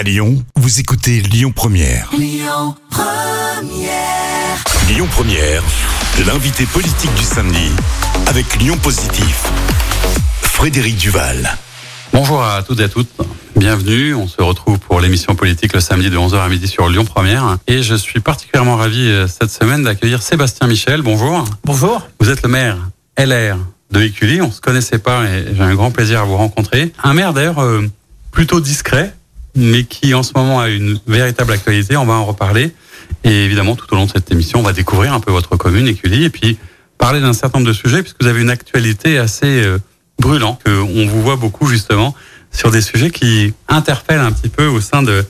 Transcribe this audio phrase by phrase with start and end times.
[0.00, 2.08] À Lyon, vous écoutez Lyon Première.
[2.16, 2.74] Lyon
[5.10, 5.62] Première.
[6.26, 7.70] l'invité politique du samedi
[8.26, 9.44] avec Lyon Positif.
[10.40, 11.54] Frédéric Duval.
[12.14, 13.10] Bonjour à toutes et à toutes.
[13.56, 14.14] Bienvenue.
[14.14, 17.58] On se retrouve pour l'émission politique le samedi de 11h à midi sur Lyon Première.
[17.66, 21.02] Et je suis particulièrement ravi euh, cette semaine d'accueillir Sébastien Michel.
[21.02, 21.44] Bonjour.
[21.62, 22.08] Bonjour.
[22.20, 22.78] Vous êtes le maire
[23.18, 23.58] LR
[23.90, 24.40] de Écully.
[24.40, 26.90] On se connaissait pas et j'ai un grand plaisir à vous rencontrer.
[27.02, 27.86] Un maire d'ailleurs euh,
[28.30, 29.14] plutôt discret,
[29.54, 31.96] mais qui en ce moment a une véritable actualité.
[31.96, 32.72] On va en reparler.
[33.24, 35.88] Et évidemment, tout au long de cette émission, on va découvrir un peu votre commune,
[35.88, 36.58] Écully, et puis
[36.98, 39.78] parler d'un certain nombre de sujets, puisque vous avez une actualité assez euh,
[40.18, 40.60] brûlante.
[40.66, 42.14] On vous voit beaucoup justement
[42.52, 45.24] sur des sujets qui interpellent un petit peu au sein de,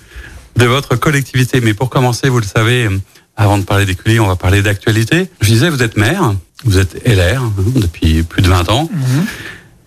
[0.57, 1.61] de votre collectivité.
[1.61, 2.89] Mais pour commencer, vous le savez,
[3.37, 5.31] avant de parler d'Écully, on va parler d'actualité.
[5.41, 8.89] Je disais, vous êtes maire, vous êtes LR hein, depuis plus de 20 ans.
[8.93, 9.27] Mhm.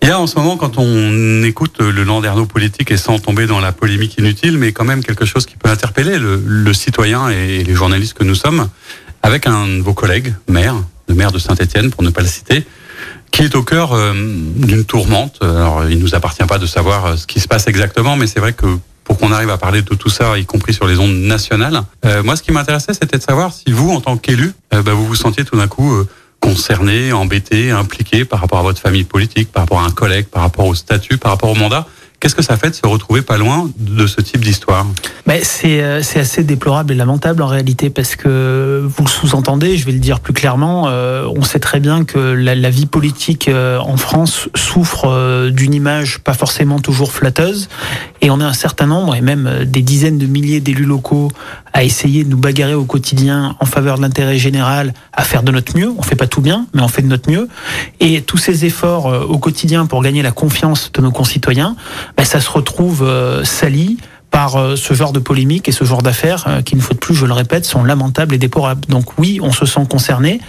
[0.04, 3.46] Il y a en ce moment, quand on écoute le landerneau politique et sans tomber
[3.46, 7.64] dans la polémique inutile, mais quand même quelque chose qui peut interpeller le, citoyen et
[7.64, 8.68] les journalistes que nous sommes,
[9.22, 10.74] avec un de vos collègues, maire,
[11.08, 12.66] le maire de Saint-Étienne, pour ne pas le citer,
[13.30, 15.38] qui est au cœur euh, d'une tourmente.
[15.40, 18.40] Alors, il nous appartient pas de savoir euh, ce qui se passe exactement, mais c'est
[18.40, 18.66] vrai que
[19.04, 22.22] pour qu'on arrive à parler de tout ça, y compris sur les ondes nationales, euh,
[22.22, 25.14] moi, ce qui m'intéressait, c'était de savoir si vous, en tant qu'élu, bah, vous vous
[25.14, 26.04] sentiez tout d'un coup
[26.44, 30.42] concerné, embêté, impliqué par rapport à votre famille politique, par rapport à un collègue, par
[30.42, 31.86] rapport au statut, par rapport au mandat.
[32.24, 34.86] Qu'est-ce que ça fait de se retrouver pas loin de ce type d'histoire?
[35.26, 39.84] Ben, c'est, euh, assez déplorable et lamentable en réalité parce que vous le sous-entendez, je
[39.84, 43.78] vais le dire plus clairement, euh, on sait très bien que la, vie politique euh,
[43.78, 47.68] en France souffre d'une image pas forcément toujours flatteuse
[48.22, 51.30] et on a un certain nombre et même des dizaines de milliers d'élus locaux
[51.74, 55.50] à essayer de nous bagarrer au quotidien en faveur de l'intérêt général, à faire de
[55.50, 55.92] notre mieux.
[55.98, 57.48] On fait pas tout bien, mais on fait de notre mieux.
[57.98, 61.74] Et tous ces efforts au quotidien pour gagner la confiance de nos concitoyens,
[62.16, 63.98] ben, ça se retrouve euh, sali
[64.34, 66.98] par euh, ce genre de polémique et ce genre d'affaires euh, qui, une fois de
[66.98, 68.84] plus, je le répète, sont lamentables et déplorables.
[68.88, 70.40] Donc oui, on se sent concerné.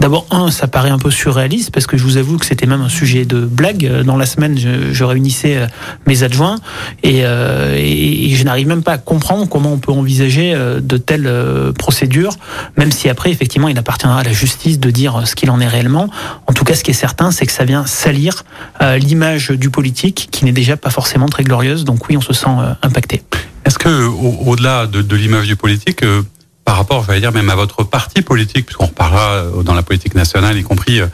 [0.00, 2.80] D'abord, un, ça paraît un peu surréaliste parce que je vous avoue que c'était même
[2.80, 4.00] un sujet de blague.
[4.00, 5.66] Dans la semaine, je, réunissais euh,
[6.06, 6.56] mes adjoints
[7.02, 11.30] et, et, je n'arrive même pas à comprendre comment on peut envisager de telles
[11.78, 12.36] procédures,
[12.78, 15.68] même si après, effectivement, il appartiendra à la justice de dire ce qu'il en est
[15.68, 16.08] réellement.
[16.46, 18.44] En tout cas, ce qui est certain, c'est que ça vient salir
[18.80, 21.84] l'image du politique qui n'est déjà pas forcément très glorieuse.
[21.84, 22.48] Donc oui, on se sent
[22.82, 23.22] impacté.
[23.64, 26.22] Est-ce que, au-delà de, de l'image du politique, euh,
[26.64, 30.14] par rapport, j'allais dire, même à votre parti politique, puisqu'on reparlera euh, dans la politique
[30.14, 31.06] nationale, y compris euh,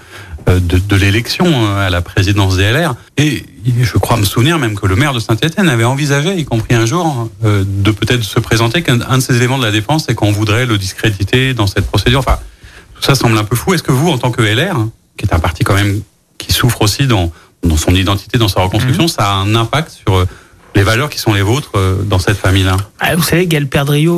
[0.47, 3.45] de, de l'élection à la présidence des LR, et
[3.81, 6.87] je crois me souvenir même que le maire de Saint-Etienne avait envisagé, y compris un
[6.87, 10.67] jour, de peut-être se présenter qu'un de ces éléments de la défense, c'est qu'on voudrait
[10.67, 12.21] le discréditer dans cette procédure.
[12.21, 12.39] Enfin,
[12.95, 13.75] tout ça semble un peu fou.
[13.75, 14.77] Est-ce que vous, en tant que LR,
[15.19, 16.01] qui est un parti quand même
[16.39, 17.31] qui souffre aussi dans,
[17.63, 19.09] dans son identité, dans sa reconstruction, mmh.
[19.09, 20.27] ça a un impact sur
[20.75, 22.77] les valeurs qui sont les vôtres euh, dans cette famille-là?
[23.03, 23.67] Ah, Vous savez, Gaël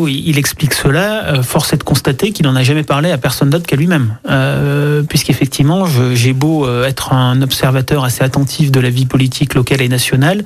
[0.09, 1.25] il explique cela.
[1.27, 4.17] Euh, force est de constater qu'il n'en a jamais parlé à personne d'autre qu'à lui-même.
[4.29, 9.83] Euh, Puisqu'effectivement, j'ai beau euh, être un observateur assez attentif de la vie politique locale
[9.83, 10.43] et nationale,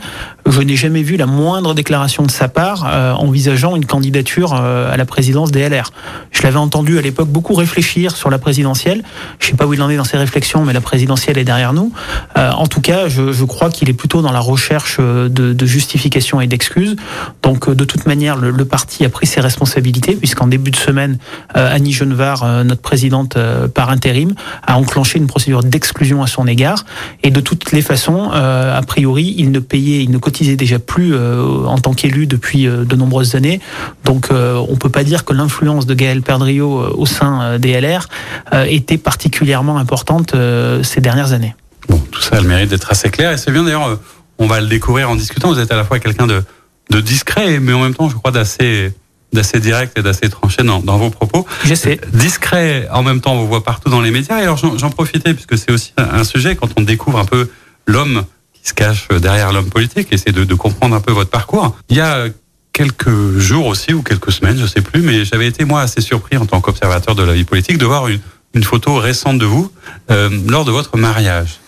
[0.47, 2.84] je n'ai jamais vu la moindre déclaration de sa part
[3.19, 5.91] envisageant une candidature à la présidence des LR.
[6.31, 9.03] Je l'avais entendu à l'époque beaucoup réfléchir sur la présidentielle.
[9.41, 11.44] Je ne sais pas où il en est dans ses réflexions, mais la présidentielle est
[11.44, 11.93] derrière nous.
[12.37, 15.96] en tout cas, je, crois qu'il est plutôt dans la recherche de justice
[16.41, 16.97] et d'excuses.
[17.43, 21.19] Donc euh, de toute manière, le, parti a pris ses responsabilités puisqu'en début de semaine,
[21.57, 23.39] euh, Annie Genevard, euh, notre présidente
[23.75, 24.35] par intérim,
[24.67, 26.85] a enclenché une procédure d'exclusion à son égard.
[27.23, 31.15] Et de toutes les façons, a priori, il ne payait, il ne cotisait déjà plus
[31.17, 33.61] en tant qu'élu depuis de nombreuses années.
[34.05, 38.09] Donc on peut pas dire que l'influence de Gaël Perdriau au sein des LR
[38.69, 40.35] était particulièrement importante
[40.83, 41.55] ces dernières années.
[41.89, 43.99] Bon, tout ça a le mérite d'être assez clair et c'est bien d'ailleurs
[44.39, 45.53] on va le découvrir en discutant.
[45.53, 46.43] Vous êtes à la fois quelqu'un de,
[46.91, 48.93] de discret, mais en même temps, je crois, d'assez
[49.33, 51.47] d'assez direct et d'assez tranché dans, dans, vos propos.
[51.65, 52.01] J'essaie.
[52.13, 54.39] Discret, en même temps, on vous voit partout dans les médias.
[54.39, 57.49] Et alors, j'en profitais, puisque c'est aussi un sujet, quand on découvre un peu
[57.87, 58.25] l'homme
[58.55, 61.77] qui se cache derrière l'homme politique, et c'est de, de, comprendre un peu votre parcours.
[61.89, 62.27] Il y a
[62.73, 66.37] quelques jours aussi, ou quelques semaines, je sais plus, mais j'avais été, moi, assez surpris
[66.37, 68.21] en tant qu'observateur de la vie politique de voir une,
[68.55, 69.71] une photo récente de vous
[70.11, 71.61] euh, lors de votre mariage.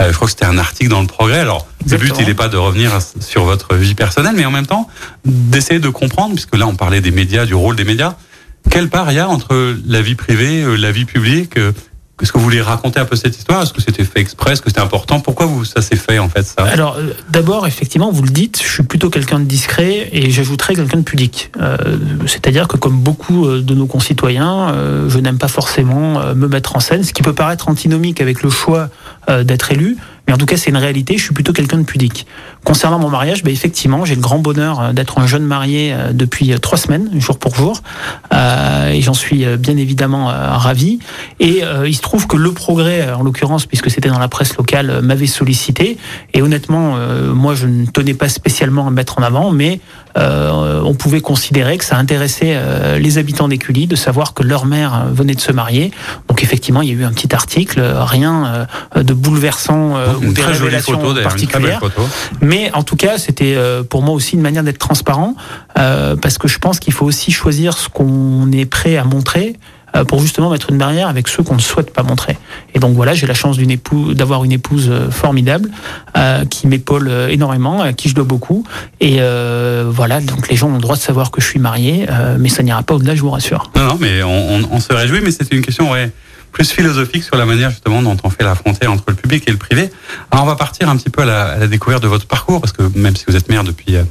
[0.00, 1.40] Euh, je crois que c'était un article dans le Progrès.
[1.40, 4.66] Alors, le but, il n'est pas de revenir sur votre vie personnelle, mais en même
[4.66, 4.88] temps,
[5.24, 8.14] d'essayer de comprendre, puisque là, on parlait des médias, du rôle des médias,
[8.70, 11.72] quelle part il y a entre la vie privée, euh, la vie publique euh,
[12.20, 14.62] est-ce que vous voulez raconter un peu cette histoire Est-ce que c'était fait exprès Est-ce
[14.62, 16.64] que c'était important Pourquoi vous, ça s'est fait en fait ça?
[16.64, 20.74] Alors euh, d'abord, effectivement, vous le dites, je suis plutôt quelqu'un de discret et j'ajouterais
[20.74, 21.52] quelqu'un de pudique.
[21.60, 21.76] Euh,
[22.26, 26.74] C'est-à-dire que comme beaucoup euh, de nos concitoyens, euh, je n'aime pas forcément me mettre
[26.74, 28.88] en scène, ce qui peut paraître antinomique avec le choix
[29.44, 29.96] d'être élu,
[30.28, 31.16] Mais en tout cas, c'est une réalité.
[31.16, 32.26] Je suis plutôt quelqu'un de pudique.
[32.62, 36.12] Concernant mon mariage, ben, effectivement, j'ai le grand bonheur euh, d'être un jeune marié euh,
[36.12, 37.82] depuis euh, trois semaines, jour pour jour,
[38.34, 40.98] euh, et j'en suis bien évidemment ravi.
[41.40, 44.56] Et euh, il se trouve que le progrès, en l'occurrence, puisque c'était dans la presse
[44.56, 45.96] locale, m'avait sollicité.
[46.34, 46.96] Et honnêtement,
[47.34, 49.80] moi, je ne tenais pas spécialement à me mettre en avant, mais
[50.16, 52.60] on pouvait considérer que ça intéressait
[52.98, 55.92] les habitants d'Écully de savoir que leur mère venait de se marier.
[56.28, 58.66] Donc effectivement, il y a eu un petit article, rien
[58.96, 61.80] de bouleversant ou des révélations photo, particulières.
[62.40, 65.34] Mais en tout cas, c'était euh, pour moi aussi une manière d'être transparent,
[65.78, 69.56] euh, parce que je pense qu'il faut aussi choisir ce qu'on est prêt à montrer
[69.96, 72.36] euh, pour justement mettre une barrière avec ceux qu'on ne souhaite pas montrer.
[72.74, 75.70] Et donc voilà, j'ai la chance d'une épouse, d'avoir une épouse euh, formidable
[76.16, 78.64] euh, qui m'épaule énormément, à qui je dois beaucoup.
[79.00, 82.06] Et euh, voilà, donc les gens ont le droit de savoir que je suis marié,
[82.10, 83.70] euh, mais ça n'ira pas au-delà, je vous rassure.
[83.76, 86.10] Non, non, mais on, on- on se réjouit, mais c'était une question ouais,
[86.52, 89.50] plus philosophique sur la manière justement dont on fait la frontière entre le public et
[89.50, 89.90] le privé.
[90.30, 92.60] Alors on va partir un petit peu à la, à la découverte de votre parcours,
[92.60, 94.04] parce que même si vous êtes maire depuis euh,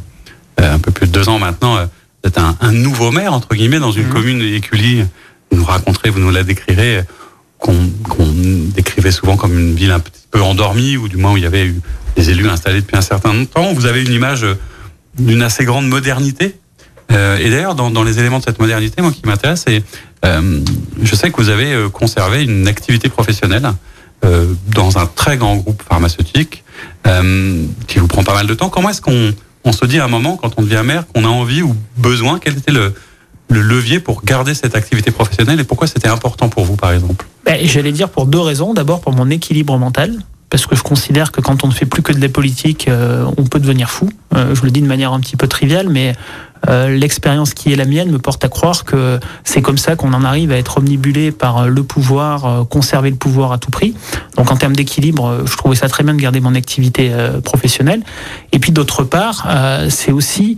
[0.62, 1.86] euh, un peu plus de deux ans maintenant, euh,
[2.24, 4.14] vous êtes un, un nouveau maire, entre guillemets, dans une Mhm.
[4.14, 5.04] commune éculie.
[5.52, 7.04] Vous nous raconterez, vous nous la décrirez, euh,
[7.60, 7.76] qu'on
[8.76, 11.48] décrivait souvent comme une ville un petit peu endormie, ou du moins où il y
[11.48, 11.76] avait eu
[12.16, 13.74] des élus installés depuis un certain temps.
[13.74, 14.56] Vous avez une image euh,
[15.18, 16.56] d'une assez grande modernité.
[17.12, 19.84] Euh, et d'ailleurs, dans, dans les éléments de cette modernité, moi qui m'intéresse, c'est
[20.26, 20.60] euh,
[21.02, 23.72] je sais que vous avez euh, conservé une activité professionnelle
[24.26, 26.64] euh, dans un très grand groupe pharmaceutique
[27.06, 28.70] euh, qui vous prend pas mal de temps.
[28.70, 29.34] Comment est-ce qu'on
[29.64, 32.40] on se dit à un moment, quand on devient maire, qu'on a envie ou besoin
[32.40, 32.94] Quel était le,
[33.50, 37.26] le levier pour garder cette activité professionnelle et pourquoi c'était important pour vous, par exemple?
[37.46, 38.74] Ben, J'allais dire pour deux raisons.
[38.74, 40.18] D'abord pour mon équilibre mental,
[40.50, 43.26] parce que je considère que quand on ne fait plus que de la politique, euh,
[43.38, 44.10] on peut devenir fou.
[44.36, 46.16] Euh, je le dis de manière un petit peu triviale, mais
[46.70, 50.14] euh, l'expérience qui est la mienne me porte à croire que c'est comme ça qu'on
[50.14, 53.72] en arrive à être omnibulé par euh, le pouvoir, euh, conserver le pouvoir à tout
[53.72, 53.96] prix.
[54.36, 58.02] Donc en termes d'équilibre, je trouvais ça très bien de garder mon activité euh, professionnelle.
[58.52, 59.48] Et puis d'autre part,
[59.90, 60.58] c'est aussi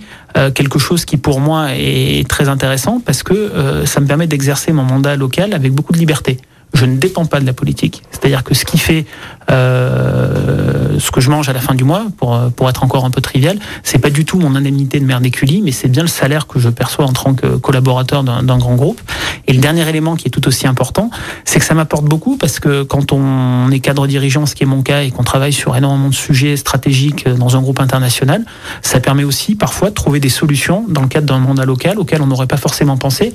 [0.56, 4.84] quelque chose qui pour moi est très intéressant parce que ça me permet d'exercer mon
[4.84, 6.38] mandat local avec beaucoup de liberté.
[6.74, 8.04] Je ne dépends pas de la politique.
[8.12, 9.06] C'est-à-dire que ce qui fait
[9.52, 13.10] euh, ce que je mange à la fin du mois, pour, pour être encore un
[13.10, 16.08] peu trivial, c'est pas du tout mon indemnité de maire d'éculie, mais c'est bien le
[16.08, 19.02] salaire que je perçois en tant que collaborateur d'un d'un grand groupe.
[19.48, 21.10] Et le dernier élément qui est tout aussi important,
[21.46, 24.68] c'est que ça m'apporte beaucoup parce que quand on est cadre dirigeant, ce qui est
[24.68, 28.46] mon cas, et qu'on travaille sur énormément de sujets stratégiques dans un groupe international,
[28.82, 32.22] ça permet aussi parfois de trouver des solutions dans le cadre d'un mandat local auquel
[32.22, 33.34] on n'aurait pas forcément pensé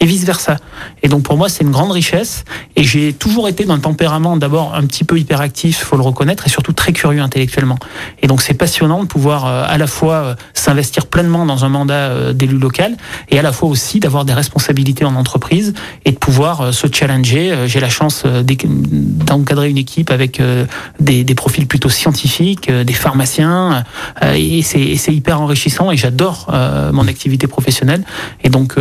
[0.00, 0.56] et vice versa.
[1.02, 2.44] Et donc pour moi c'est une grande richesse
[2.76, 6.50] et j'ai toujours été d'un tempérament d'abord un petit peu hyperactif, faut le reconnaître, et
[6.50, 7.78] surtout très curieux intellectuellement.
[8.22, 11.68] Et donc c'est passionnant de pouvoir euh, à la fois euh, s'investir pleinement dans un
[11.68, 12.96] mandat euh, d'élu local
[13.30, 15.74] et à la fois aussi d'avoir des responsabilités en entreprise
[16.04, 17.66] et de pouvoir se challenger.
[17.66, 20.40] J'ai la chance d'encadrer une équipe avec
[21.00, 23.84] des, des profils plutôt scientifiques, des pharmaciens,
[24.22, 26.52] et c'est hyper enrichissant et j'adore
[26.92, 28.04] mon activité professionnelle.
[28.42, 28.74] Et donc,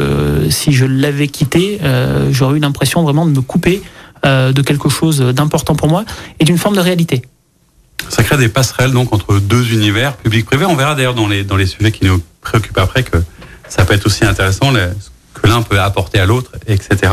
[0.49, 3.81] si je l'avais quitté, euh, j'aurais eu l'impression vraiment de me couper
[4.25, 6.05] euh, de quelque chose d'important pour moi
[6.39, 7.21] et d'une forme de réalité.
[8.09, 10.65] Ça crée des passerelles donc entre deux univers, public-privé.
[10.65, 13.17] On verra d'ailleurs dans les, dans les sujets qui nous préoccupent après que
[13.69, 14.89] ça peut être aussi intéressant, les-
[15.33, 17.11] que l'un peut apporter à l'autre, etc.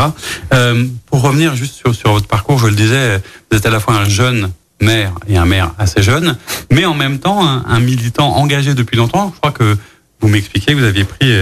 [0.53, 3.21] Euh, pour revenir juste sur, sur votre parcours, je le disais,
[3.51, 4.51] vous êtes à la fois un jeune
[4.81, 6.37] maire et un maire assez jeune,
[6.71, 9.31] mais en même temps un, militant engagé depuis longtemps.
[9.35, 9.77] Je crois que
[10.21, 11.33] vous m'expliquez que vous aviez pris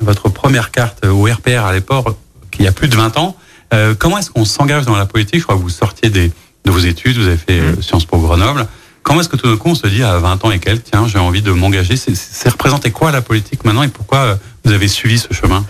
[0.00, 2.16] votre première carte au RPR à l'époque,
[2.58, 3.36] il y a plus de 20 ans.
[3.74, 5.40] Euh, comment est-ce qu'on s'engage dans la politique?
[5.40, 6.30] Je crois que vous sortiez des,
[6.64, 8.66] de vos études, vous avez fait euh, Sciences Po Grenoble.
[9.02, 11.06] Comment est-ce que tout d'un coup on se dit à 20 ans et quelques, tiens,
[11.06, 11.96] j'ai envie de m'engager?
[11.96, 15.64] C'est- représenté quoi la politique maintenant et pourquoi euh, vous avez suivi ce chemin?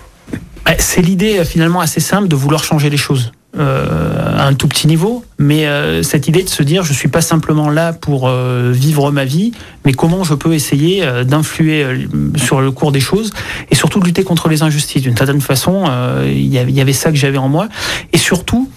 [0.66, 3.33] Ouais, C'est l'idée finalement assez simple de vouloir changer les choses.
[3.59, 7.09] Euh, à un tout petit niveau, mais euh, cette idée de se dire je suis
[7.09, 9.53] pas simplement là pour euh, vivre ma vie,
[9.87, 11.97] mais comment je peux essayer euh, d'influer euh,
[12.37, 13.31] sur le cours des choses
[13.71, 15.01] et surtout de lutter contre les injustices.
[15.03, 17.69] D'une certaine façon, euh, il y avait- ça que j'avais en moi
[18.13, 18.71] et surtout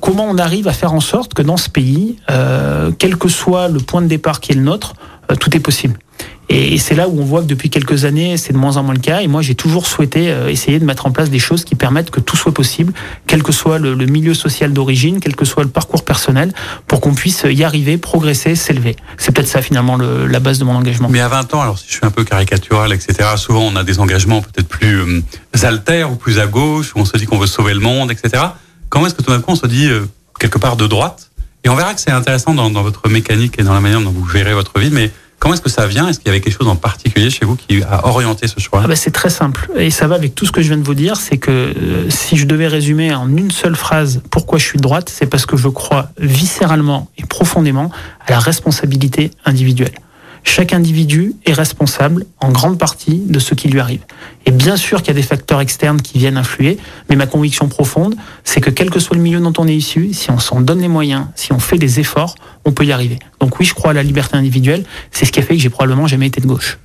[0.00, 2.16] comment on arrive à faire en sorte que dans ce pays,
[2.98, 4.94] quel que soit le point de départ qui est le nôtre,
[5.40, 5.98] tout est possible.
[6.52, 8.92] Et c'est là où on voit que depuis quelques années, c'est de moins en moins
[8.94, 9.20] le cas.
[9.20, 12.10] Et moi, j'ai toujours souhaité euh, essayer de mettre en place des choses qui permettent
[12.10, 12.92] que tout soit possible,
[13.28, 16.52] quel que soit le, milieu social d'origine, quel que soit le parcours personnel,
[16.88, 18.96] pour qu'on puisse y arriver, progresser, s'élever.
[19.16, 21.08] C'est peut-être ça finalement le- la base de mon engagement.
[21.08, 23.84] Mais à 20 ans, alors si je suis un peu caricatural, etc., souvent on a
[23.84, 25.22] des engagements peut-être plus euh,
[25.62, 28.42] altères ou plus à gauche, où on se dit qu'on veut sauver le monde, etc.
[28.88, 30.04] Comment est-ce que tout d'un coup on se dit euh,
[30.40, 31.30] quelque part de droite?
[31.62, 34.10] Et on verra que c'est intéressant dans, dans votre mécanique et dans la manière dont
[34.10, 36.06] vous gérez votre vie, mais Comment est-ce que ça vient?
[36.06, 38.82] Est-ce qu'il y avait quelque chose en particulier chez vous qui a orienté ce choix?
[38.84, 39.70] Ah bah C'est très simple.
[39.74, 41.16] Et ça va avec tout ce que je viens de vous dire.
[41.16, 44.82] C'est que euh, si je devais résumer en une seule phrase pourquoi je suis de
[44.82, 47.90] droite, c'est parce que je crois viscéralement et profondément
[48.26, 49.94] à la responsabilité individuelle.
[50.42, 54.00] Chaque individu est responsable en grande partie de ce qui lui arrive.
[54.46, 56.78] Et bien sûr qu'il y a des facteurs externes qui viennent influer,
[57.08, 60.12] mais ma conviction profonde, c'est que quel que soit le milieu dont on est issu,
[60.12, 63.18] si on s'en donne les moyens, si on fait des efforts, on peut y arriver.
[63.40, 64.84] Donc oui, je crois à la liberté individuelle.
[65.10, 66.78] C'est ce qui a fait que j'ai probablement jamais été de gauche.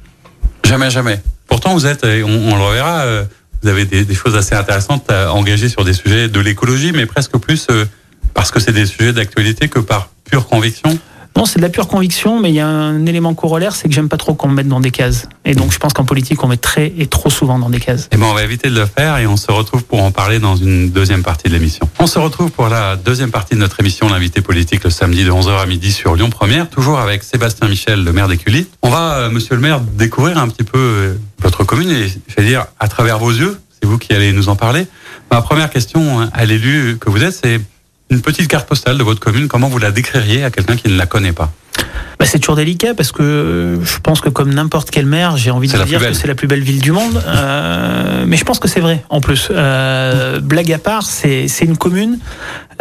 [0.65, 1.21] Jamais, jamais.
[1.47, 3.23] Pourtant, vous êtes, on, le reverra, euh,
[3.61, 7.05] vous avez des, des, choses assez intéressantes à engager sur des sujets de l'écologie, mais
[7.05, 7.85] presque plus euh,
[8.33, 10.99] parce que c'est des sujets d'actualité que par pure conviction.
[11.37, 13.93] Non, c'est de la pure conviction, mais il y a un élément corollaire, c'est que
[13.93, 15.27] j'aime pas trop qu'on me mette dans des cases.
[15.43, 18.07] Et donc, je pense qu'en politique, on met très et trop souvent dans des cases.
[18.13, 20.39] Eh ben, on va éviter de le faire et on se retrouve pour en parler
[20.39, 21.89] dans une deuxième partie de l'émission.
[21.99, 25.31] On se retrouve pour la deuxième partie de notre émission, l'invité politique, le samedi de
[25.31, 28.67] 11h à midi sur Lyon Première, toujours avec Sébastien Michel, le maire d'Écully.
[28.81, 32.35] On va, euh, monsieur le maire, découvrir un petit peu euh, votre commune et, je
[32.37, 34.87] vais dire, à travers vos yeux, c'est vous qui allez nous en parler.
[35.31, 37.59] Ma première question hein, à l'élu que vous êtes, c'est
[38.09, 40.97] une petite carte postale de votre commune, comment vous la décririez à quelqu'un qui ne
[40.97, 41.51] la connaît pas?
[42.19, 45.67] Bah, c'est toujours délicat parce que je pense que comme n'importe quel maire, j'ai envie
[45.67, 47.21] de dire que c'est la plus belle ville du monde.
[47.27, 49.49] Euh, mais je pense que c'est vrai en plus.
[49.51, 52.19] Euh, blague à part, c'est une commune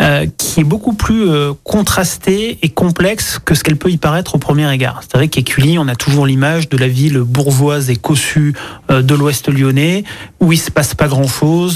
[0.01, 4.35] euh, qui est beaucoup plus euh, contrastée et complexe que ce qu'elle peut y paraître
[4.35, 5.01] au premier égard.
[5.03, 8.55] C'est vrai qu'Écully, on a toujours l'image de la ville bourgeoise et cossue
[8.91, 10.03] euh, de l'Ouest lyonnais
[10.41, 11.75] où il se passe pas grand-chose,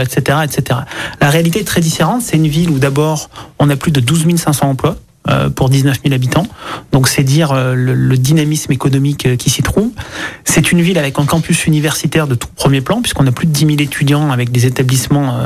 [0.00, 0.80] etc., etc.
[1.20, 2.22] La réalité est très différente.
[2.22, 3.28] C'est une ville où d'abord
[3.58, 4.96] on a plus de 12 500 emplois.
[5.30, 6.48] Euh, pour 19 000 habitants.
[6.90, 9.90] Donc c'est dire euh, le, dynamisme économique euh, qui s'y trouve.
[10.42, 13.52] C'est une ville avec un campus universitaire de tout premier plan, puisqu'on a plus de
[13.52, 15.38] 10 000 étudiants avec des établissements,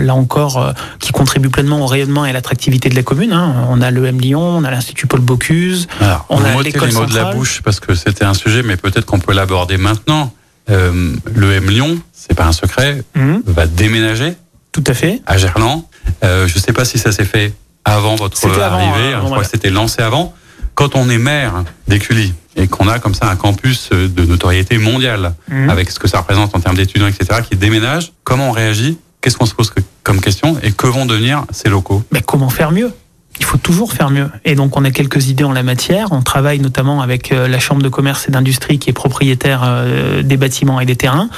[0.00, 3.32] là encore, qui contribuent pleinement au rayonnement et à l'attractivité de la commune.
[3.32, 3.68] Hein.
[3.70, 5.86] On a l'EM Lyon, on a l'Institut Paul Bocuse,
[6.28, 9.20] on a l'école mots de la bouche parce que c'était un sujet, mais peut-être qu'on
[9.20, 10.34] peut, l'aborder maintenant.
[10.70, 13.36] Euh, L'EM Lyon, c'est pas un secret, mmh.
[13.46, 14.34] va déménager.
[14.72, 15.22] Tout à fait.
[15.24, 15.84] À Gerland.
[16.22, 19.14] Je ne sais pas si ça s'est fait avant votre arrivée.
[19.14, 20.34] Hein, je crois que c'était lancé avant.
[20.74, 25.34] Quand on est maire d'Écully et qu'on a comme ça un campus de notoriété mondiale,
[25.50, 25.68] mhm.
[25.68, 29.36] avec ce que ça représente en termes d'étudiants, etc., qui déménage, comment on réagit Qu'est-ce
[29.36, 29.72] qu'on se pose
[30.02, 32.02] comme question Et que vont devenir ces locaux?
[32.10, 32.92] Mais comment faire mieux?
[33.38, 34.28] Il faut toujours faire mieux.
[34.44, 36.08] Et donc, on a quelques idées en la matière.
[36.10, 40.22] On travaille notamment avec euh, la Chambre de commerce et d'industrie qui est propriétaire euh,
[40.22, 41.30] des bâtiments et des terrains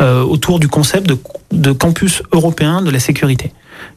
[0.00, 1.18] euh, autour du concept de,
[1.52, 3.52] de campus européen de la sécurité.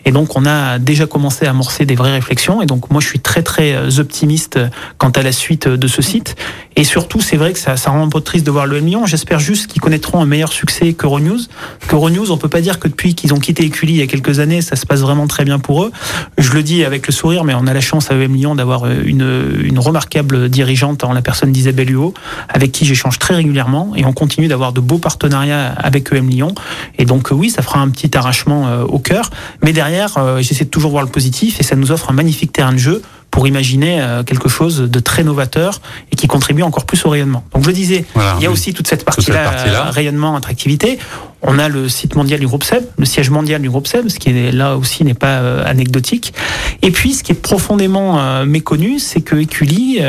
[0.06, 2.62] Et donc, on a déjà commencé à amorcer des vraies réflexions.
[2.62, 4.60] Et donc, moi, je suis très, très euh, optimiste
[4.98, 6.36] quant à la suite de ce site.
[6.75, 9.06] Et surtout, c'est vrai que ça, ça rend un peu triste de voir le million.
[9.06, 11.40] J'espère juste qu'ils connaîtront un meilleur succès qu'Euronews.
[11.88, 14.40] Qu'Euronews, on peut pas dire que depuis qu'ils ont quitté Écully il y a quelques
[14.40, 15.92] années, ça se passe vraiment très bien pour eux.
[16.38, 18.86] Je le dis avec le sourire, mais on a la chance à EM Lyon d'avoir
[18.86, 22.13] euh, une, une remarquable dirigeante en la personne d'Isabelle Huot,
[22.50, 23.94] avec qui j'échange très régulièrement.
[23.96, 26.56] Et on continue d'avoir de beaux partenariats avec EM Lyon.
[26.98, 29.30] Et donc, oui, ça fera un petit arrachement euh, au cœur.
[29.62, 32.51] Mais derrière, euh, j'essaie de toujours voir le positif et ça nous offre un magnifique
[32.51, 33.01] terrain de jeu
[33.32, 37.44] pour imaginer euh, quelque chose de très novateur et qui contribue encore plus au rayonnement.
[37.53, 38.06] Donc je le disais,
[38.38, 41.00] il y a aussi toute cette partie-là, rayonnement, attractivité.
[41.44, 44.20] On a le site mondial du groupe SEB, le siège mondial du groupe SEB, ce
[44.20, 46.34] qui est là aussi n'est pas euh, anecdotique.
[46.82, 50.00] Et puis, ce qui est profondément euh, méconnu, c'est que Écully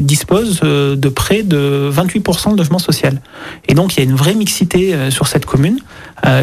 [0.00, 3.20] dispose de près de 28% de logement social.
[3.68, 5.78] Et donc, il y a une vraie mixité sur cette commune.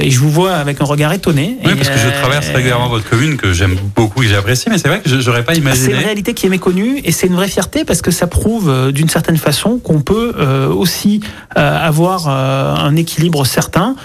[0.02, 1.58] et je vous vois avec un regard étonné.
[1.66, 4.88] Oui, parce que je traverse régulièrement votre commune, que j'aime beaucoup et j'apprécie, mais c'est
[4.88, 5.96] vrai que je n'aurais pas imaginé
[6.34, 9.38] qui est méconnue et c'est une vraie fierté parce que ça prouve euh, d'une certaine
[9.38, 11.22] façon qu'on peut euh, aussi
[11.58, 13.96] euh, avoir un équilibre certain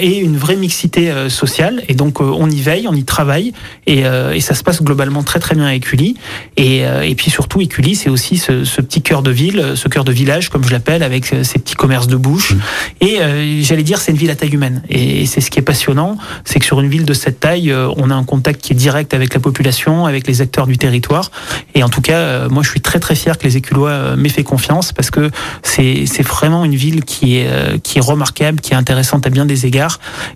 [0.00, 1.82] et une vraie mixité sociale.
[1.88, 3.52] Et donc on y veille, on y travaille
[3.86, 6.16] et, et ça se passe globalement très très bien à Écully.
[6.56, 10.04] Et, et puis surtout Écully, c'est aussi ce, ce, petit cœur de ville, ce cœur
[10.04, 12.52] de village comme je l'appelle, avec ces petits commerces de bouche.
[12.52, 12.58] Mmh.
[13.02, 13.18] Et
[13.62, 14.82] j'allais dire c'est une ville à taille humaine.
[14.88, 18.10] Et c'est ce qui est passionnant, c'est que sur une ville de cette taille, on
[18.10, 21.30] a un contact qui est direct avec la population, avec les acteurs du territoire.
[21.74, 24.16] Et en tout cas, euh, moi, je suis très très fier que les Éculois euh,
[24.16, 25.30] m'aient fait confiance parce que
[25.62, 29.46] c'est vraiment une ville qui est euh, qui est remarquable, qui est intéressante à bien
[29.46, 29.65] des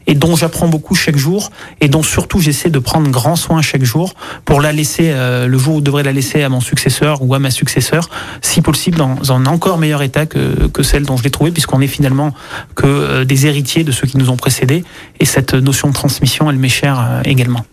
[0.07, 3.85] et dont j'apprends beaucoup chaque jour et dont surtout j'essaie de prendre grand soin chaque
[3.85, 7.35] jour pour la laisser le jour où je devrais la laisser à mon successeur ou
[7.35, 8.09] à ma successeur,
[8.43, 11.87] si possible dans un encore meilleur état que, celle dont je l'ai trouvée, puisqu'on est
[11.87, 12.35] finalement
[12.75, 14.85] que des héritiers de ceux qui nous ont précédés
[15.19, 17.65] et cette notion de transmission, elle m'est chère également.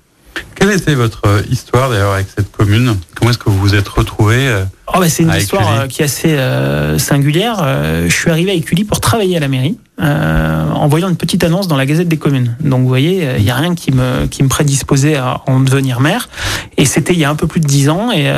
[0.55, 2.97] Quelle était votre euh, histoire d'ailleurs avec cette commune?
[3.15, 6.01] Comment est-ce que vous vous êtes retrouvé euh, oh, bah, C'est une histoire euh, qui
[6.01, 6.37] est assez
[6.99, 7.57] singulière.
[8.07, 11.43] je suis arrivé à Écully pour travailler à la mairie en en voyant une petite
[11.43, 12.55] annonce dans la Gazette des communes.
[12.61, 15.99] Donc vous voyez, il n'y a rien qui me, qui me prédisposait à en devenir
[15.99, 16.29] maire.
[16.77, 18.11] Et c'était il y a un peu plus de dix ans.
[18.11, 18.31] Et,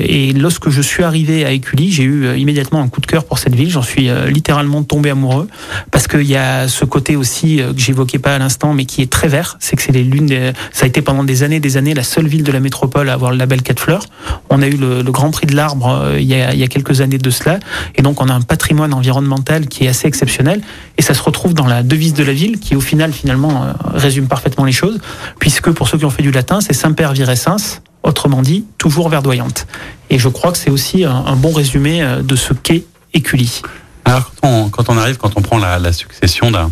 [0.00, 3.38] et lorsque je suis arrivé à Écully, j'ai eu immédiatement un coup de cœur pour
[3.38, 3.70] cette ville.
[3.70, 5.48] J'en suis littéralement tombé amoureux
[5.90, 9.10] parce qu'il y a ce côté aussi que j'évoquais pas à l'instant, mais qui est
[9.10, 9.56] très vert.
[9.60, 12.26] C'est que c'est l'une des, ça a été pendant des années, des années la seule
[12.26, 14.02] ville de la métropole à avoir le label 4 fleurs.
[14.50, 15.85] On a eu le, Grand Prix de l'arbre
[16.18, 17.58] il, y a, il y a quelques années de cela,
[17.94, 20.60] et donc on a un patrimoine environnemental qui est assez exceptionnel.
[20.98, 24.28] Et ça se retrouve dans la devise de la ville, qui au final finalement résume
[24.28, 24.98] parfaitement les choses,
[25.38, 29.66] puisque pour ceux qui ont fait du latin, c'est Saint-Père Virescens, autrement dit toujours verdoyante.
[30.10, 33.62] Et je crois que c'est aussi un, bon résumé de ce qu'est Écully.
[34.04, 36.70] Alors quand on, arrive, quand on prend la, succession d'un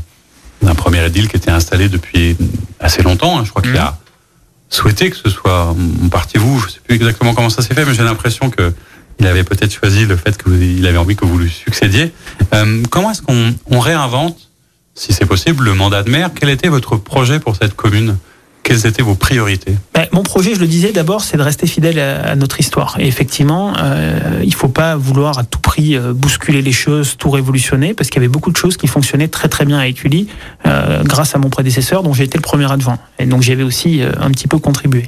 [0.63, 2.37] d'un premier édile qui était installé depuis
[2.81, 3.99] assez longtemps, hein, je crois qu'il a
[4.71, 7.75] souhaité que ce soit mon parti vous, je ne sais plus exactement comment ça s'est
[7.75, 8.73] fait, mais j'ai l'impression que
[9.19, 12.13] il avait peut-être choisi le fait qu'il avait envie que vous lui succédiez.
[12.55, 14.51] Euh, comment est-ce qu'on réinvente,
[14.95, 16.31] si c'est possible, le mandat de maire?
[16.35, 18.17] Quel était votre projet pour cette commune?
[18.65, 19.75] Quelles étaient vos priorités?
[19.93, 22.97] Ben, Mon projet, je le disais d'abord, c'est de rester fidèle à, notre histoire.
[22.99, 27.17] Et effectivement, euh, il ne faut pas vouloir à tout prix euh, bousculer les choses,
[27.19, 29.87] tout révolutionner, parce qu'il y avait beaucoup de choses qui fonctionnaient très très bien à
[29.87, 30.29] Écully,
[30.67, 32.99] euh, grâce à mon prédécesseur, dont j'ai été le premier adjoint.
[33.19, 35.07] Et donc j'avais aussi un petit peu contribué.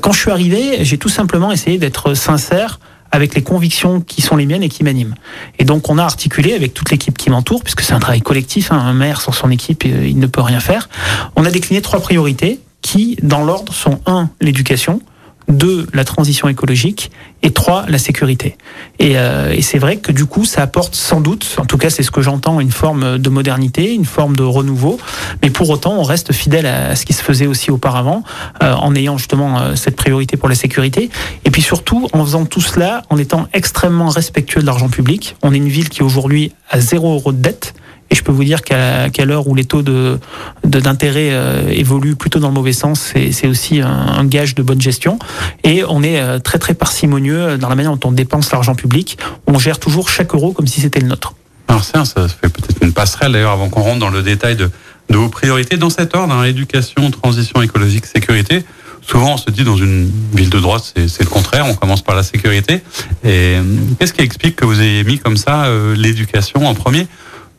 [0.00, 2.78] quand je suis arrivé, j'ai tout simplement essayé d'être sincère
[3.12, 5.14] avec les convictions qui sont les miennes et qui m'animent.
[5.58, 8.72] Et donc on a articulé avec toute l'équipe qui m'entoure, puisque c'est un travail collectif,
[8.72, 10.88] hein, un maire sans son équipe, il ne peut rien faire.
[11.36, 15.00] On a décliné trois priorités qui, dans l'ordre, sont un, l'éducation,
[15.48, 17.10] deux, la transition écologique,
[17.42, 18.56] et trois, la sécurité.
[18.98, 21.90] Et, euh, et c'est vrai que du coup, ça apporte sans doute, en tout cas
[21.90, 24.98] c'est ce que j'entends, une forme de modernité, une forme de renouveau,
[25.42, 28.24] mais pour autant, on reste fidèle à ce qui se faisait aussi auparavant,
[28.62, 31.10] euh, en ayant justement euh, cette priorité pour la sécurité,
[31.44, 35.36] et puis surtout en faisant tout cela en étant extrêmement respectueux de l'argent public.
[35.42, 37.74] On est une ville qui aujourd'hui a zéro euro de dette,
[38.10, 40.18] et je peux vous dire qu'à l'heure où les taux de
[40.64, 45.18] d'intérêt euh, évoluent plutôt dans le mauvais sens, c'est aussi un, gage de bonne gestion.
[45.64, 49.18] Et on est euh, très très parcimonieux dans la manière dont on dépense l'argent public.
[49.46, 51.34] On gère toujours chaque euro comme si c'était le nôtre.
[51.68, 54.70] Alors ça, ça fait peut-être une passerelle d'ailleurs avant qu'on rentre dans le détail de,
[55.10, 58.64] de vos priorités dans cet ordre, hein, éducation, transition écologique, sécurité.
[59.02, 61.64] Souvent, on se dit dans une ville de droite, c'est le contraire.
[61.68, 62.82] On commence par la sécurité.
[63.24, 63.56] Et
[63.98, 67.06] qu'est-ce qui explique que vous ayez mis comme ça euh, l'éducation en premier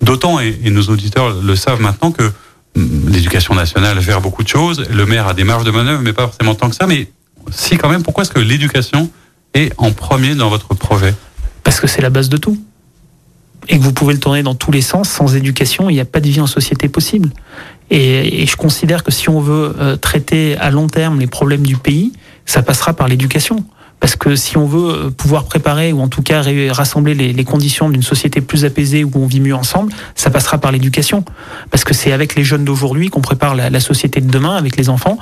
[0.02, 2.24] D'autant, et, nos auditeurs le savent maintenant, que
[2.76, 4.86] hum, l'éducation nationale gère beaucoup de choses.
[4.90, 6.88] Le maire a des marges de manœuvre, mais pas forcément tant que ça.
[6.88, 7.08] Mais
[7.52, 9.10] si quand même, pourquoi est-ce que l'éducation
[9.54, 11.14] est en premier dans votre projet?
[11.64, 12.58] Parce que c'est la base de tout.
[13.70, 15.10] Et que vous pouvez le tourner dans tous les sens.
[15.10, 17.30] Sans éducation, il n'y a pas de vie en société possible.
[17.90, 21.76] Et, je considère que si on veut euh, traiter à long terme les problèmes du
[21.76, 22.14] pays,
[22.46, 23.66] ça passera par l'éducation.
[24.00, 27.90] Parce que si on veut euh, pouvoir préparer ou en tout cas rassembler les, conditions
[27.90, 31.24] d'une société plus apaisée où on vit mieux ensemble, ça passera par l'éducation.
[31.72, 34.90] Parce que c'est avec les jeunes d'aujourd'hui qu'on prépare la, société de demain, avec les
[34.90, 35.18] enfants.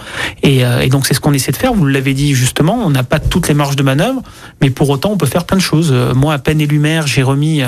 [0.45, 1.73] Euh, et, donc c'est ce qu'on essaie de faire.
[1.73, 4.21] Vous l'avez dit justement, on n'a pas toutes les marges de manœuvre,
[4.61, 5.89] mais pour autant on peut faire plein de choses.
[5.91, 7.61] Euh, moi, à peine élu maire, j'ai remis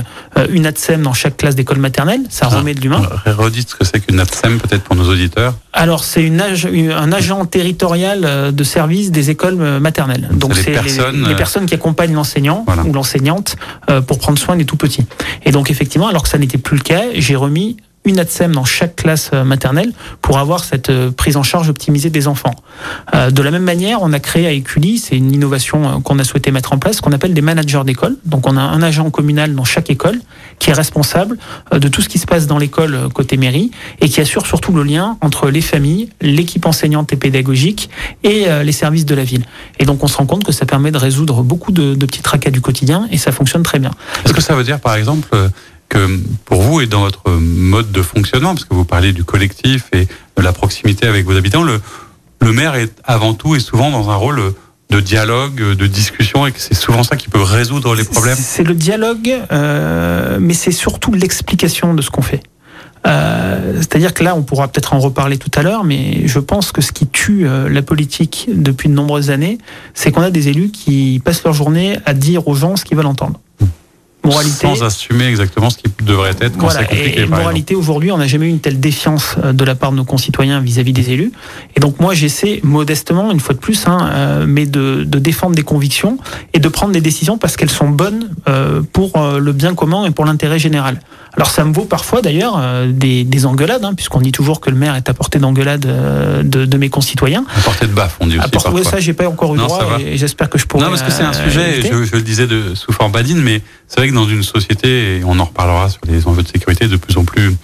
[0.50, 2.22] une ATSEM dans chaque classe d'école maternelle.
[2.30, 3.02] Ça ah, remet de l'humain.
[3.26, 5.56] Redites ce que c'est qu'une ATSEM peut-être pour nos auditeurs.
[5.74, 10.30] Alors c'est une, un agent territorial de service des écoles maternelles.
[10.34, 13.56] Donc c'est les, euh, personnes qui accompagnent l'enseignant ou l'enseignante
[13.90, 15.06] euh, pour prendre soin des tout petits.
[15.46, 18.66] Et donc effectivement, alors que ça n'était plus le cas, j'ai remis une ATSEM dans
[18.66, 19.92] chaque classe euh, maternelle
[20.22, 22.56] pour avoir cette euh, prise en charge optimisée des enfants.
[23.14, 26.24] Euh, de la même manière, on a créé à Écully, c'est une innovation qu'on a
[26.24, 28.16] souhaité mettre en place, qu'on appelle des managers d'école.
[28.26, 30.20] Donc on a un agent communal dans chaque école
[30.60, 31.38] qui est responsable
[31.72, 34.84] de tout ce qui se passe dans l'école côté mairie et qui assure surtout le
[34.84, 37.90] lien entre les familles, l'équipe enseignante et pédagogique
[38.24, 39.46] et les services de la ville.
[39.80, 42.22] Et donc on se rend compte que ça permet de résoudre beaucoup de, de petits
[42.22, 43.92] tracas du quotidien et ça fonctionne très bien.
[44.26, 45.30] Est-ce que ça veut dire par exemple
[45.90, 49.86] que pour vous et dans votre mode de fonctionnement, parce que vous parlez du collectif
[49.94, 51.82] et de la proximité avec vos habitants, le,
[52.42, 54.54] le maire est avant tout et souvent dans un rôle
[54.90, 58.64] de dialogue, de discussion, et que c'est souvent ça qui peut résoudre les problèmes C'est
[58.64, 62.42] le dialogue, euh, mais c'est surtout l'explication de ce qu'on fait.
[63.06, 66.72] Euh, C'est-à-dire que là, on pourra peut-être en reparler tout à l'heure, mais je pense
[66.72, 69.58] que ce qui tue euh, la politique depuis de nombreuses années,
[69.94, 72.98] c'est qu'on a des élus qui passent leur journée à dire aux gens ce qu'ils
[72.98, 73.40] veulent entendre
[74.24, 74.68] moralité.
[74.68, 77.22] Sans assumer exactement ce qui devrait être quand c'est compliqué.
[77.22, 79.98] Et moralité, aujourd'hui, on n'a jamais eu une telle défiance euh, de la part de
[79.98, 81.32] nos concitoyens vis-à-vis des élus.
[81.76, 85.56] Et donc, moi, j'essaie modestement, une fois de plus, hein, euh, mais de, de, défendre
[85.56, 86.18] des convictions
[86.54, 90.12] et de prendre des décisions parce qu'elles sont bonnes euh, pour le bien commun et
[90.12, 91.00] pour l'intérêt général.
[91.38, 94.76] Alors, ça me vaut parfois, d'ailleurs, des, des, engueulades, hein, puisqu'on dit toujours que le
[94.76, 95.86] maire est à portée d'engueulade
[96.44, 97.46] de, de, mes concitoyens.
[97.56, 98.46] À portée de baffe, on dit aussi.
[98.46, 100.84] À portée, ça, j'ai pas encore eu droit et, j'espère que je pourrai.
[100.84, 103.62] Non, parce que c'est un sujet, je, je, le disais de, sous forme badine, mais
[103.88, 106.88] c'est vrai que dans une société, et on en reparlera sur les enjeux de sécurité
[106.88, 107.56] de plus en plus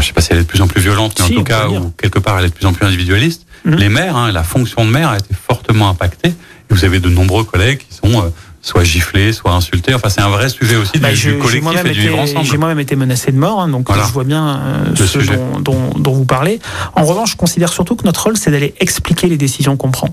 [0.00, 1.68] ne sais pas si elle est de plus en plus violente, mais en tout cas,
[1.68, 3.46] ou quelque part, elle est de plus en plus individualiste.
[3.64, 3.76] Mhm.
[3.76, 6.28] Les maires, hein, la fonction de maire a été fortement impactée.
[6.28, 8.28] Et vous avez de nombreux collègues qui sont euh,
[8.64, 9.94] soit giflés, soit insultés.
[9.94, 12.46] Enfin, c'est un vrai sujet aussi bah, du, collectif et du vivre ensemble.
[12.46, 15.90] J'ai moi-même été menacé de mort, hein, donc je vois bien euh, ce dont, dont,
[15.98, 16.58] dont, vous parlez.
[16.96, 20.08] En revanche, je considère surtout que notre rôle, c'est d'aller expliquer les décisions qu'on prend.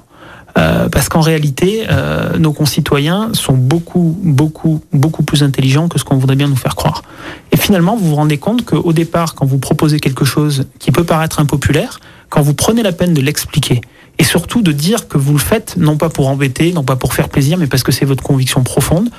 [0.58, 6.04] Euh, parce qu'en réalité, euh, nos concitoyens sont beaucoup, beaucoup, beaucoup plus intelligents que ce
[6.04, 7.04] qu'on voudrait bien nous faire croire.
[7.54, 11.06] Et finalement, vous vous rendez compte qu'au départ, quand vous proposez quelque chose qui peut
[11.06, 13.80] paraître impopulaire, quand vous prenez la peine de l'expliquer,
[14.22, 17.16] et surtout de dire que vous le faites non pas pour embêter, non pas pour
[17.16, 19.10] faire plaisir, mais parce que c'est votre conviction profonde,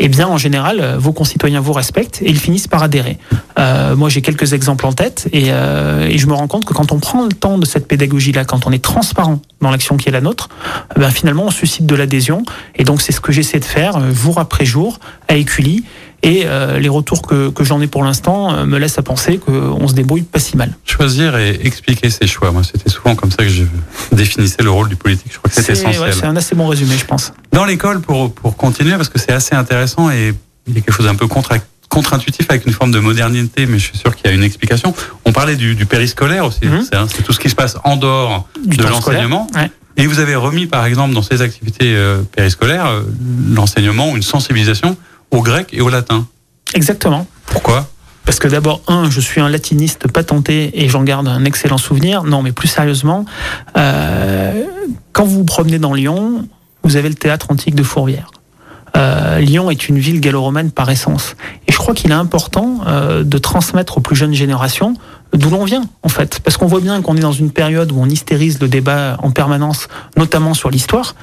[0.00, 3.18] eh bien en général, euh, vos concitoyens vous respectent et ils finissent par adhérer.
[3.60, 6.74] Euh, moi j'ai quelques exemples en tête et, euh, et, je me rends compte que
[6.74, 10.08] quand on prend le temps de cette pédagogie-là, quand on est transparent dans l'action qui
[10.08, 10.48] est la nôtre,
[10.96, 12.42] eh ben finalement on suscite de l'adhésion.
[12.74, 15.84] Et donc c'est ce que j'essaie de faire euh, jour après jour à Écully
[16.22, 19.38] et euh, les retours que, que j'en ai pour l'instant euh, me laissent à penser
[19.38, 20.76] qu'on se débrouille pas si mal.
[20.84, 22.50] Choisir et expliquer ses choix.
[22.50, 23.64] Moi, c'était souvent comme ça que je
[24.12, 25.32] définissais le rôle du politique.
[25.32, 26.12] Je crois que c'est essentiel.
[26.12, 27.32] c'est un assez bon résumé, je pense.
[27.52, 30.34] Dans l'école, pour, pour continuer, parce que c'est assez intéressant et
[30.66, 31.54] il y a quelque chose d'un peu contre
[31.88, 34.94] contre-intuitif avec une forme de modernité, mais je suis sûr qu'il y a une explication.
[35.24, 36.66] On parlait du, du périscolaire aussi.
[36.66, 36.82] Mhm.
[37.08, 39.46] C'est tout ce qui se passe en dehors de l'enseignement.
[39.96, 42.92] Et vous avez remis, par exemple, dans ces activités euh, périscolaires,
[43.50, 44.96] l'enseignement, une sensibilisation
[45.30, 46.26] au grec et au latin.
[46.74, 47.26] Exactement.
[47.46, 47.88] Pourquoi?
[48.24, 52.24] Parce que d'abord, un, je suis un latiniste patenté et j'en garde un excellent souvenir.
[52.24, 53.24] Non, mais plus sérieusement,
[53.76, 54.64] euh,
[55.12, 56.46] quand vous vous promenez dans Lyon,
[56.82, 58.30] vous avez le théâtre antique de Fourvière.
[58.96, 61.36] Euh, Lyon est une ville gallo-romaine par essence.
[61.66, 64.94] Et je crois qu'il est important euh, de transmettre aux plus jeunes générations
[65.32, 66.40] d'où l'on vient, en fait.
[66.40, 69.30] Parce qu'on voit bien qu'on est dans une période où on hystérise le débat en
[69.30, 71.14] permanence, notamment sur l'histoire.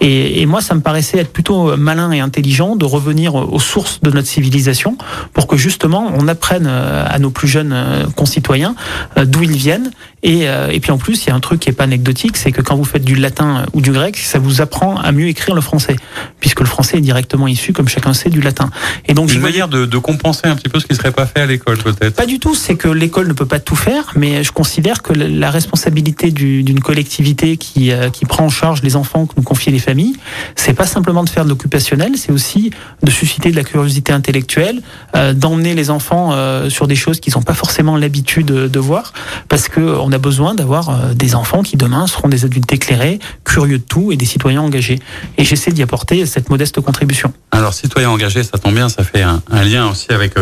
[0.00, 4.00] Et, et, moi, ça me paraissait être plutôt malin et intelligent de revenir aux sources
[4.00, 4.96] de notre civilisation
[5.32, 8.74] pour que justement on apprenne euh, à nos plus jeunes euh, concitoyens
[9.18, 9.90] euh, d'où ils viennent.
[10.22, 12.52] Et, et puis en plus, il y a un truc qui est pas anecdotique, c'est
[12.52, 15.54] que quand vous faites du latin ou du grec, ça vous apprend à mieux écrire
[15.54, 15.96] le français,
[16.40, 18.70] puisque le français est directement issu, comme chacun sait, du latin.
[19.06, 21.40] Et donc une manière de, de compenser un petit peu ce qui serait pas fait
[21.40, 22.14] à l'école, peut-être.
[22.14, 22.54] Pas du tout.
[22.54, 26.80] C'est que l'école ne peut pas tout faire, mais je considère que la responsabilité d'une
[26.80, 30.16] collectivité qui, euh, qui prend en charge les enfants que nous confient les familles,
[30.56, 32.70] c'est pas simplement de faire de l'occupationnel, c'est aussi
[33.02, 34.82] de susciter de la curiosité intellectuelle,
[35.16, 39.12] euh, d'emmener les enfants euh, sur des choses qu'ils n'ont pas forcément l'habitude de, voir,
[39.48, 39.68] parce
[40.12, 44.12] qu'on a besoin d'avoir des enfants qui demain seront des adultes éclairés, curieux de tout
[44.12, 44.98] et des citoyens engagés.
[45.38, 47.32] Et j'essaie d'y apporter cette modeste contribution.
[47.50, 50.34] Alors, citoyens engagés, ça tombe bien, ça fait un, un lien aussi avec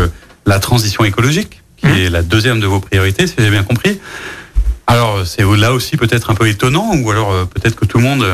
[0.46, 1.96] la transition écologique qui mmh.
[1.96, 4.00] est la deuxième de vos priorités, si j'ai bien compris.
[4.86, 8.04] Alors, c'est là aussi peut-être un peu étonnant, ou alors euh, peut-être que tout le
[8.04, 8.24] monde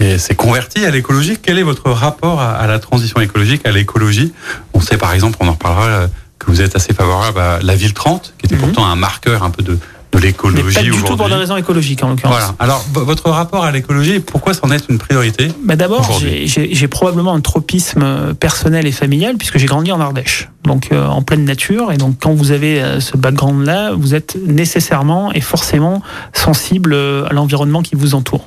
[0.00, 1.36] euh, s'est converti à l'écologie.
[1.40, 4.32] Quel est votre rapport à, la transition écologique, à l'écologie?
[4.74, 6.06] On sait par exemple, on en reparlera, euh,
[6.38, 8.60] que vous êtes assez favorable à la ville 30, qui était mmh.
[8.60, 9.78] pourtant un marqueur un peu de,
[10.12, 12.36] de l'écologie Pas du tout pour des raisons écologiques en l'occurrence.
[12.36, 12.54] Voilà.
[12.58, 17.40] Alors votre rapport à l'écologie, pourquoi c'en est une priorité bah D'abord, j'ai probablement un
[17.40, 21.92] tropisme personnel et familial puisque j'ai grandi en Ardèche, donc euh, en pleine nature.
[21.92, 27.26] Et donc quand vous avez euh, ce background-là, vous êtes nécessairement et forcément sensible euh,
[27.28, 28.46] à l'environnement qui vous entoure.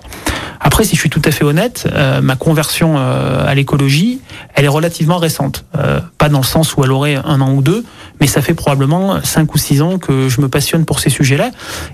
[0.63, 1.87] Après, si je suis tout à fait honnête,
[2.21, 4.19] ma conversion à l'écologie,
[4.53, 5.65] elle est relativement récente.
[6.19, 7.83] pas dans le sens où elle aurait un an ou deux,
[8.21, 11.49] mais ça fait probablement 5 ou 6 ans que je me passionne pour ces sujets-là.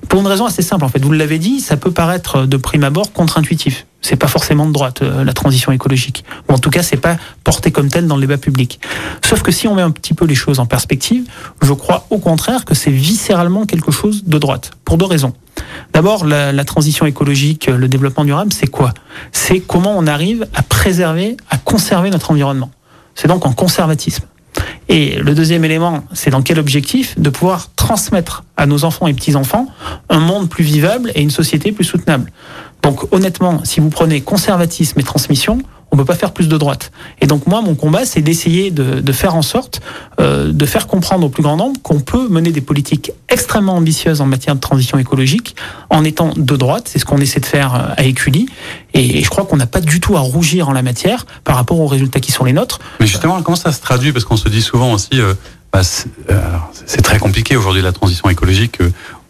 [0.09, 1.03] Pour une raison assez simple, en fait.
[1.03, 3.85] Vous l'avez dit, ça peut paraître de prime abord contre-intuitif.
[4.01, 6.25] C'est pas forcément de droite, euh, la transition écologique.
[6.47, 8.79] Ou en tout cas, c'est pas porté comme tel dans le débat public.
[9.25, 11.23] Sauf que si on met un petit peu les choses en perspective,
[11.61, 14.71] je crois au contraire que c'est viscéralement quelque chose de droite.
[14.83, 15.33] Pour deux raisons.
[15.93, 18.93] D'abord, la, la, transition écologique, le développement durable, c'est quoi?
[19.31, 22.69] C'est comment on arrive à préserver, à conserver notre environnement.
[23.15, 24.25] C'est donc en conservatisme.
[24.89, 29.13] Et le deuxième élément, c'est dans quel objectif De pouvoir transmettre à nos enfants et
[29.13, 29.67] petits-enfants
[30.09, 32.31] un monde plus vivable et une société plus soutenable.
[32.83, 35.59] Donc honnêtement, si vous prenez conservatisme et transmission,
[35.91, 36.91] on peut pas faire plus de droite.
[37.21, 39.81] Et donc moi, mon combat, c'est d'essayer de, de, faire en sorte
[40.19, 44.21] euh, de faire comprendre au plus grand nombre qu'on peut mener des politiques extrêmement ambitieuses
[44.21, 45.55] en matière de transition écologique
[45.89, 46.89] en étant de droite.
[46.91, 48.47] C'est ce qu'on essaie de faire euh, à Écully.
[48.93, 51.79] Et je crois qu'on n'a pas du tout à rougir en la matière par rapport
[51.79, 52.79] aux résultats qui sont les nôtres.
[52.99, 54.11] Mais justement, comment ça se traduit?
[54.11, 55.33] Parce qu'on se dit souvent aussi, euh,
[55.71, 55.81] bah,
[56.29, 56.41] euh,
[56.85, 58.79] c'est très compliqué aujourd'hui la transition écologique.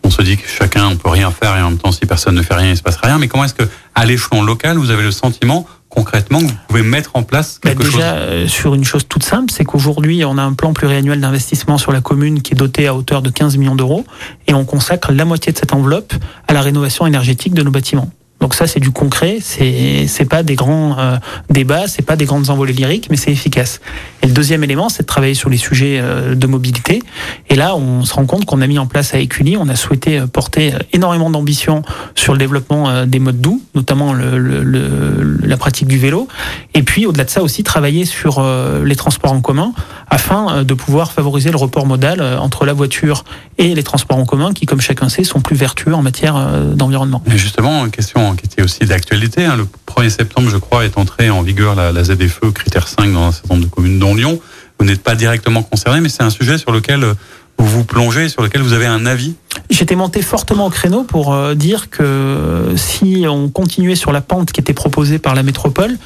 [0.04, 2.36] on se dit que chacun, on peut rien faire et en même temps, si personne
[2.36, 3.17] ne fait rien, il se passe rien.
[3.17, 7.12] Mais comment est-ce que, à l'échelon local, vous avez le sentiment concrètement vous pouvez mettre
[7.13, 10.38] en place bah, quelque chose Déjà, euh, sur une chose toute simple, c'est qu'aujourd'hui, on
[10.38, 13.58] a un plan pluriannuel d'investissement sur la commune qui est doté à hauteur de 15
[13.58, 14.06] millions d'euros
[14.47, 16.13] et on consacre la moitié de cette enveloppe
[16.47, 18.10] à la rénovation énergétique de nos bâtiments.
[18.39, 19.39] Donc ça, c'est du concret.
[19.41, 21.17] C'est c'est pas des grands euh,
[21.50, 23.82] débats, c'est pas des grandes envolées lyriques, mais c'est efficace.
[24.21, 27.02] Et le deuxième élément, c'est de travailler sur les sujets euh, de mobilité.
[27.50, 29.76] Et là, on se rend compte qu'on a mis en place à Écully, on a
[29.76, 31.82] souhaité euh, porter énormément d'ambition
[32.15, 36.28] sur le développement des modes doux, notamment le, le, la pratique du vélo.
[36.73, 38.43] Et puis, au-delà de ça, aussi travailler sur
[38.84, 39.73] les transports en commun
[40.10, 43.23] afin de pouvoir favoriser le report modal entre la voiture
[43.58, 46.36] et les transports en commun, qui, comme chacun sait, sont plus vertueux en matière
[46.76, 47.21] d'environnement.
[47.28, 49.46] Justement, question qui était aussi d'actualité.
[49.46, 49.56] Hein.
[49.56, 53.28] Le 1er septembre, je crois, est entrée en vigueur la, la ZFE critère 5 dans
[53.28, 54.40] un certain nombre de communes, dont Lyon.
[54.80, 57.16] Vous n'êtes pas directement concerné, mais c'est un sujet sur lequel
[57.58, 59.36] vous vous plongez, sur lequel vous avez un avis
[59.70, 64.52] J'étais monté fortement au créneau pour euh, dire que si on continuait sur la pente
[64.52, 65.98] qui était proposée par la métropole,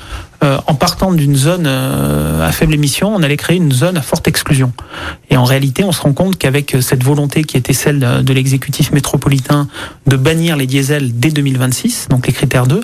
[0.44, 4.02] euh, en partant d'une zone euh, à faible émission, on allait créer une zone à
[4.02, 4.72] forte exclusion.
[5.30, 8.92] Et en réalité, on se rend compte qu'avec cette volonté qui était celle de l'exécutif
[8.92, 9.68] métropolitain
[10.08, 12.82] de bannir les diesels dès 2026, donc les critères 2,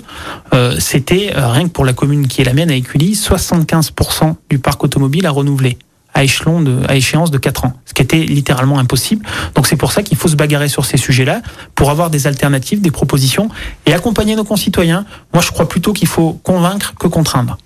[0.78, 4.82] c'était rien que pour la commune qui est la mienne à Écully, 75% du parc
[4.84, 5.78] automobile à renouveler
[6.18, 9.24] à échéance de 4 ans, ce qui était littéralement impossible.
[9.54, 11.42] Donc c'est pour ça qu'il faut se bagarrer sur ces sujets-là
[11.74, 13.48] pour avoir des alternatives, des propositions
[13.86, 15.04] et accompagner nos concitoyens.
[15.32, 17.56] Moi, je crois plutôt qu'il faut convaincre que contraindre.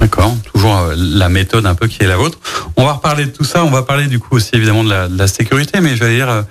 [0.00, 2.38] D'accord, toujours euh, la méthode un peu qui est la vôtre.
[2.76, 5.26] On va reparler de tout ça, on va parler du coup aussi évidemment de la,
[5.28, 6.42] sécurité, mais je vais dire euh,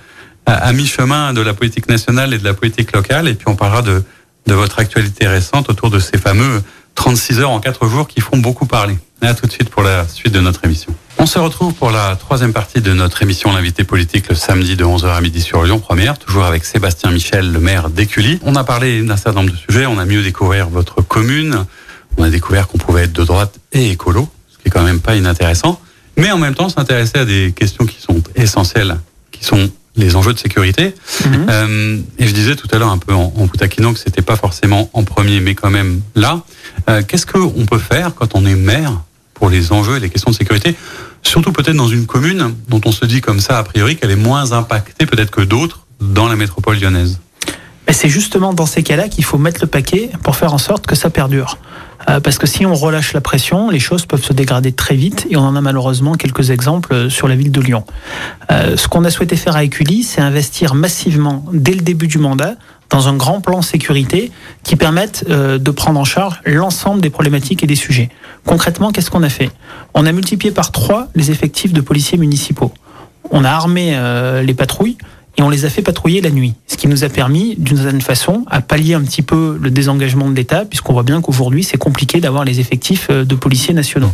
[0.46, 3.82] à, mi-chemin de la politique nationale et de la politique locale, et puis on parlera
[3.82, 4.02] de
[4.46, 6.62] votre actualité récente autour de ces fameux
[6.94, 8.96] 36 heures en 4 jours qui font beaucoup parler.
[9.22, 10.94] Et à tout de suite pour la suite de notre émission.
[11.18, 14.84] On se retrouve pour la troisième partie de notre émission L'invité politique le samedi de
[14.84, 18.38] 11h à midi sur Lyon Première, toujours avec Sébastien Michel, le maire d'Écully.
[18.42, 21.64] On a parlé d'un certain nombre de sujets, on a mieux découvert votre commune,
[22.18, 25.00] on a découvert qu'on pouvait être de droite et écolo, ce qui est quand même
[25.00, 25.80] pas inintéressant,
[26.16, 28.98] mais en même temps s'intéresser à des questions qui sont essentielles,
[29.30, 30.94] qui sont les enjeux de sécurité.
[31.24, 31.46] Mhm.
[31.48, 34.90] Euh, et je disais tout à l'heure un peu en, en que c'était pas forcément
[34.92, 36.42] en premier, mais quand même là.
[36.88, 39.00] Euh, Qu'est-ce qu'on peut faire quand on est maire
[39.34, 40.74] pour les enjeux et les questions de sécurité?
[41.22, 44.16] Surtout peut-être dans une commune dont on se dit comme ça a priori qu'elle est
[44.16, 47.18] moins impactée peut-être que d'autres dans la métropole lyonnaise.
[47.94, 50.96] C'est justement dans ces cas-là qu'il faut mettre le paquet pour faire en sorte que
[50.96, 51.58] ça perdure.
[52.10, 55.28] Euh, parce que si on relâche la pression, les choses peuvent se dégrader très vite
[55.30, 57.84] et on en a malheureusement quelques exemples sur la ville de Lyon.
[58.50, 62.18] Euh, ce qu'on a souhaité faire à Écully, c'est investir massivement dès le début du
[62.18, 62.56] mandat
[62.90, 64.32] dans un grand plan sécurité
[64.64, 68.10] qui permette euh, de prendre en charge l'ensemble des problématiques et des sujets.
[68.44, 69.50] Concrètement, qu'est-ce qu'on a fait?
[69.94, 72.72] On a multiplié par trois les effectifs de policiers municipaux.
[73.30, 73.98] On a armé
[74.44, 74.98] les patrouilles
[75.36, 78.00] et on les a fait patrouiller la nuit, ce qui nous a permis, d'une certaine
[78.00, 81.78] façon, à pallier un petit peu le désengagement de l'État, puisqu'on voit bien qu'aujourd'hui, c'est
[81.78, 84.12] compliqué d'avoir les effectifs euh, de policiers nationaux.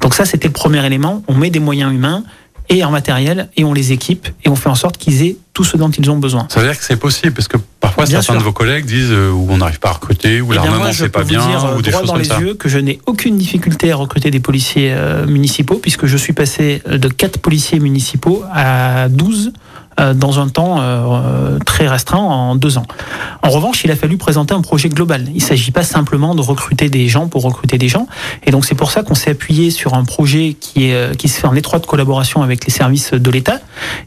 [0.00, 1.22] Donc ça, c'était le premier élément.
[1.28, 2.22] On met des moyens humains
[2.68, 5.64] et en matériel et on les équipe et on fait en sorte qu'ils aient tout
[5.64, 6.46] ce dont ils ont besoin.
[6.50, 9.30] Ça veut dire que c'est possible parce que parfois certains de vos collègues disent euh,
[9.30, 11.90] où on n'arrive pas à recruter ou eh l'armement c'est pas bien dire, ou des
[11.90, 12.40] choses dans comme les ça.
[12.40, 16.32] yeux que je n'ai aucune difficulté à recruter des policiers euh, municipaux puisque je suis
[16.32, 19.50] passé de 4 policiers municipaux à 12 euh,
[20.14, 22.86] dans un temps euh, très restreint en deux ans.
[23.42, 25.24] En revanche, il a fallu présenter un projet global.
[25.28, 28.06] Il ne s'agit pas simplement de recruter des gens pour recruter des gens.
[28.46, 31.28] Et donc c'est pour ça qu'on s'est appuyé sur un projet qui, est, euh, qui
[31.28, 33.60] se fait en étroite collaboration avec les services de l'État.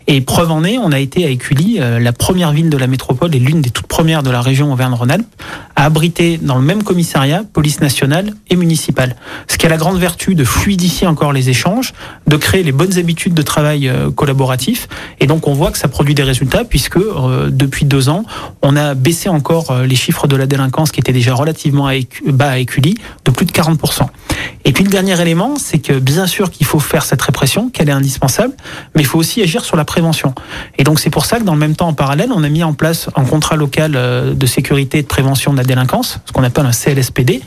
[0.07, 3.35] Et preuve en est, on a été à Écully, la première ville de la métropole
[3.35, 5.27] et l'une des toutes premières de la région Auvergne-Rhône-Alpes,
[5.75, 9.15] à abriter dans le même commissariat police nationale et municipale.
[9.47, 11.93] Ce qui a la grande vertu de fluidifier encore les échanges,
[12.27, 14.87] de créer les bonnes habitudes de travail collaboratif.
[15.19, 18.23] Et donc on voit que ça produit des résultats puisque euh, depuis deux ans,
[18.61, 21.89] on a baissé encore euh, les chiffres de la délinquance qui étaient déjà relativement
[22.27, 24.05] bas à Écully de plus de 40%.
[24.63, 27.89] Et puis le dernier élément, c'est que bien sûr qu'il faut faire cette répression, qu'elle
[27.89, 28.53] est indispensable,
[28.93, 30.35] mais il faut aussi agir sur la prévention.
[30.77, 32.63] Et donc c'est pour ça que dans le même temps, en parallèle, on a mis
[32.63, 36.31] en place un contrat local euh, de sécurité et de prévention de la délinquance, ce
[36.31, 37.41] qu'on appelle un CLSPD.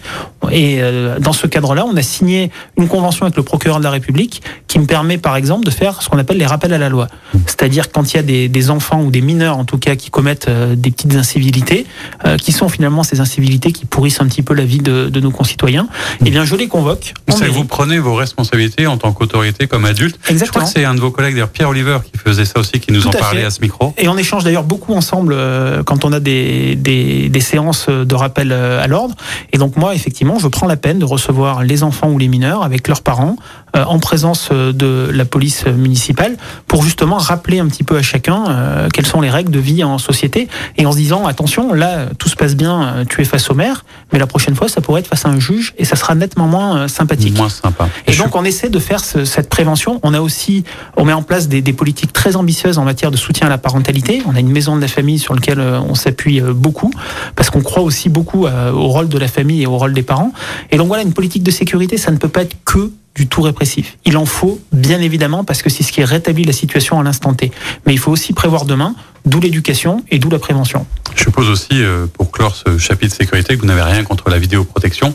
[0.50, 0.80] Et
[1.20, 4.78] dans ce cadre-là, on a signé une convention avec le procureur de la République qui
[4.78, 7.08] me permet par exemple de faire ce qu'on appelle les rappels à la loi.
[7.46, 10.48] C'est-à-dire quand il y a des, enfants ou des mineurs en tout cas qui commettent
[10.48, 11.86] euh, des petites incivilités,
[12.24, 15.30] euh, qui sont finalement ces incivilités qui pourrissent un petit peu la vie de, nos
[15.30, 15.86] concitoyens,
[16.24, 17.14] eh bien je les convoque.
[17.26, 20.18] Que vous prenez vos responsabilités en tant qu'autorité comme adulte.
[20.28, 20.44] Exactement.
[20.44, 22.80] Je crois que c'est un de vos collègues, d'ailleurs Pierre Oliver, qui faisait ça aussi,
[22.80, 23.92] qui nous en parlait à ce micro.
[23.98, 28.14] Et on échange d'ailleurs beaucoup ensemble euh, quand on a des, des, des séances de
[28.14, 29.14] rappel à l'ordre.
[29.52, 32.62] Et donc moi, effectivement, je prends la peine de recevoir les enfants ou les mineurs
[32.62, 33.36] avec leurs parents
[33.74, 39.06] en présence de la police municipale pour justement rappeler un petit peu à chacun quelles
[39.06, 42.36] sont les règles de vie en société et en se disant attention, là tout se
[42.36, 45.26] passe bien, tu es face au maire, mais la prochaine fois ça pourrait être face
[45.26, 47.36] à un juge et ça sera nettement moins sympathique.
[47.36, 47.88] Moins sympa.
[48.06, 50.00] Et, donc on essaie de faire cette prévention.
[50.02, 50.64] On a aussi,
[50.96, 53.58] on met en place des, des politiques très ambitieuses en matière de soutien à la
[53.58, 54.22] parentalité.
[54.26, 56.92] On a une maison de la famille sur laquelle on s'appuie beaucoup
[57.36, 60.32] parce qu'on croit aussi beaucoup au rôle de la famille et au rôle des parents.
[60.70, 63.42] Et donc voilà, une politique de sécurité, ça ne peut pas être que du tout
[63.42, 63.96] répressif.
[64.04, 67.32] Il en faut, bien évidemment, parce que c'est ce qui rétablit la situation à l'instant
[67.34, 67.52] T.
[67.86, 70.86] Mais il faut aussi prévoir demain, d'où l'éducation et d'où la prévention.
[71.14, 74.38] Je suppose aussi, euh, pour clore ce chapitre sécurité, que vous n'avez rien contre la
[74.38, 75.14] vidéoprotection.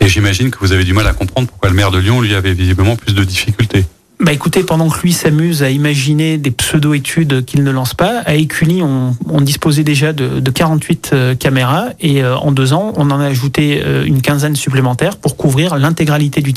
[0.00, 2.34] Et j'imagine que vous avez du mal à comprendre pourquoi le maire de Lyon, lui,
[2.34, 3.84] avait visiblement plus de difficultés.
[4.26, 8.34] Bah écoutez, pendant que lui s'amuse à imaginer des pseudo-études qu'il ne lance pas, à
[8.34, 12.92] Écully, on, on disposait déjà de, de 48 euh, caméras et euh, en deux ans,
[12.96, 16.52] on en a ajouté euh, une quinzaine supplémentaires pour couvrir l'intégralité du,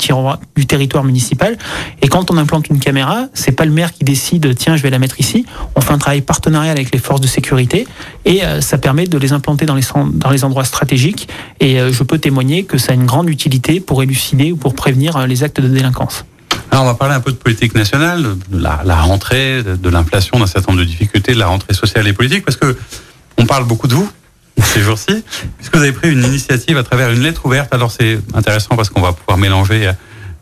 [0.56, 1.56] du territoire municipal.
[2.02, 4.90] Et quand on implante une caméra, c'est pas le maire qui décide, tiens, je vais
[4.90, 5.46] la mettre ici.
[5.76, 7.86] On fait un travail partenarial avec les forces de sécurité
[8.24, 11.28] et ça permet de les implanter dans les, dans les endroits stratégiques.
[11.60, 15.24] Et je peux témoigner que ça a une grande utilité pour élucider ou pour prévenir
[15.28, 16.24] les actes de délinquance.
[16.70, 20.38] Alors on va parler un peu de politique nationale, de la, la rentrée, de, l'inflation,
[20.38, 22.76] d'un certain nombre de difficultés, de la rentrée sociale et politique, parce que
[23.38, 24.10] on parle beaucoup de vous
[24.62, 25.24] ces jours-ci,
[25.56, 27.74] puisque vous avez pris une initiative à travers une lettre ouverte?
[27.74, 29.90] Alors c'est intéressant parce qu'on va pouvoir mélanger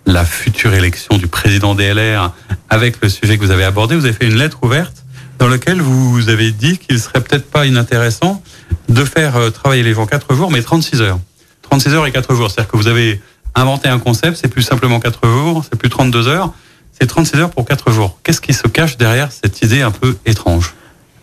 [0.07, 2.33] la future élection du président DLR
[2.71, 3.95] avec le sujet que vous avez abordé.
[3.95, 5.05] Vous avez fait une lettre ouverte
[5.39, 8.43] dans laquelle vous avez dit qu'il serait peut-être pas inintéressant
[8.89, 11.19] de faire euh, travailler les gens 4 jours, mais 36 heures.
[11.63, 12.51] 36 heures et 4 jours.
[12.51, 13.21] C'est-à-dire que vous avez
[13.61, 16.53] inventer un concept, c'est plus simplement 4 jours, c'est plus 32 heures,
[16.99, 18.19] c'est 36 heures pour 4 jours.
[18.23, 20.75] Qu'est-ce qui se cache derrière cette idée un peu étrange?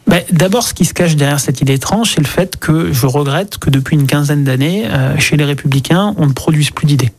[0.08, 3.06] Ben, D'abord, ce qui se cache derrière cette idée étrange, c'est le fait que je
[3.08, 7.12] regrette que depuis une quinzaine d'années, euh, chez les républicains, on ne produise plus d'idées.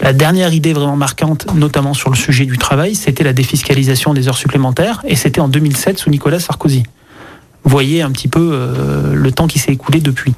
[0.00, 4.26] La dernière idée vraiment marquante, notamment sur le sujet du travail, c'était la défiscalisation des
[4.28, 6.82] heures supplémentaires, et c'était en 2007 sous Nicolas Sarkozy
[7.64, 10.34] voyez un petit peu euh, le temps qui s'est écoulé depuis.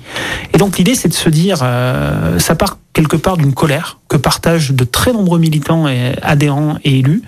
[0.53, 4.17] Et donc l'idée, c'est de se dire, euh, ça part quelque part d'une colère que
[4.17, 7.23] partagent de très nombreux militants et adhérents et élus.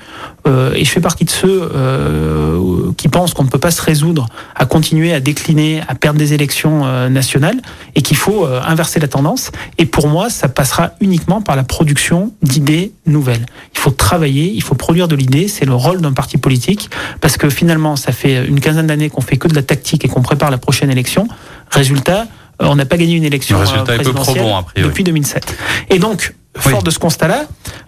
[0.46, 3.82] Euh, et je fais partie de ceux euh, qui pensent qu'on ne peut pas se
[3.82, 7.60] résoudre à continuer à décliner, à perdre des élections euh, nationales
[7.96, 9.50] et qu'il faut euh, inverser la tendance.
[9.76, 13.44] Et pour moi, ça passera uniquement par la production d'idées nouvelles.
[13.74, 15.48] Il faut travailler, il faut produire de l'idée.
[15.48, 19.20] C'est le rôle d'un parti politique parce que finalement, ça fait une quinzaine d'années qu'on
[19.20, 21.26] fait que de la tactique et qu'on prépare la prochaine élection.
[21.70, 22.26] Résultat,
[22.60, 24.44] on n'a pas gagné une élection euh, présidentielle
[24.76, 25.56] depuis 2007.
[25.90, 27.44] Et donc, fort de ce constat-là,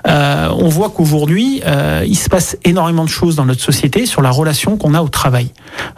[0.07, 4.23] euh, on voit qu'aujourd'hui, euh, il se passe énormément de choses dans notre société sur
[4.23, 5.51] la relation qu'on a au travail.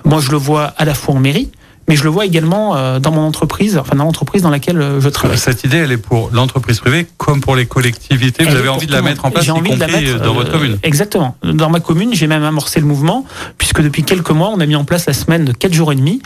[0.05, 1.51] Moi, je le vois à la fois en mairie,
[1.91, 5.01] mais je le vois également euh, dans mon entreprise, enfin dans l'entreprise dans laquelle euh,
[5.01, 5.37] je travaille.
[5.37, 8.45] Cette idée, elle est pour l'entreprise privée comme pour les collectivités.
[8.45, 10.79] Vous avez envie de la mettre en place, y compris dans votre commune.
[10.85, 11.35] Exactement.
[11.43, 13.25] Dans ma commune, j'ai même amorcé le mouvement,
[13.59, 15.97] puisque depuis quelques mois, on a mis en place la semaine de 4 jours et
[15.97, 16.23] demi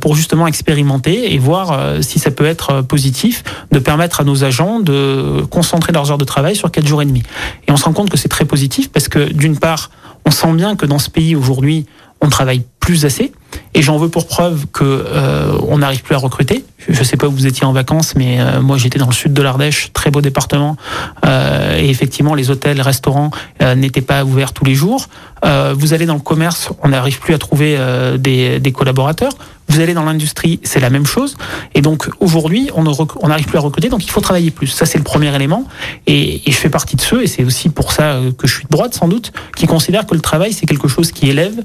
[0.00, 4.80] pour justement expérimenter et voir si ça peut être positif de permettre à nos agents
[4.80, 7.22] de concentrer leurs heures de travail sur 4 jours et demi.
[7.68, 9.90] Et on se rend compte que c'est très positif parce que d'une part,
[10.24, 11.84] on sent bien que dans ce pays aujourd'hui,
[12.22, 13.32] on travaille plus assez.
[13.74, 16.64] Et j'en veux pour preuve que euh, on n'arrive plus à recruter.
[16.88, 19.12] Je ne sais pas où vous étiez en vacances, mais euh, moi j'étais dans le
[19.12, 20.76] sud de l'Ardèche, très beau département,
[21.26, 23.30] euh, et effectivement les hôtels, restaurants
[23.76, 25.06] n'étaient pas ouverts tous les jours.
[25.44, 27.78] Vous allez dans le commerce, on n'arrive plus à trouver
[28.18, 29.32] des, collaborateurs.
[29.72, 31.36] Vous allez dans l'industrie, c'est la même chose.
[31.74, 34.66] Et donc aujourd'hui, on n'arrive plus à recruter, donc il faut travailler plus.
[34.66, 35.64] Ça c'est le premier élément.
[36.06, 38.68] Et, je fais partie de ceux, et c'est aussi pour ça que je suis de
[38.68, 41.62] droite sans doute, qui considèrent que le travail c'est quelque chose qui élève,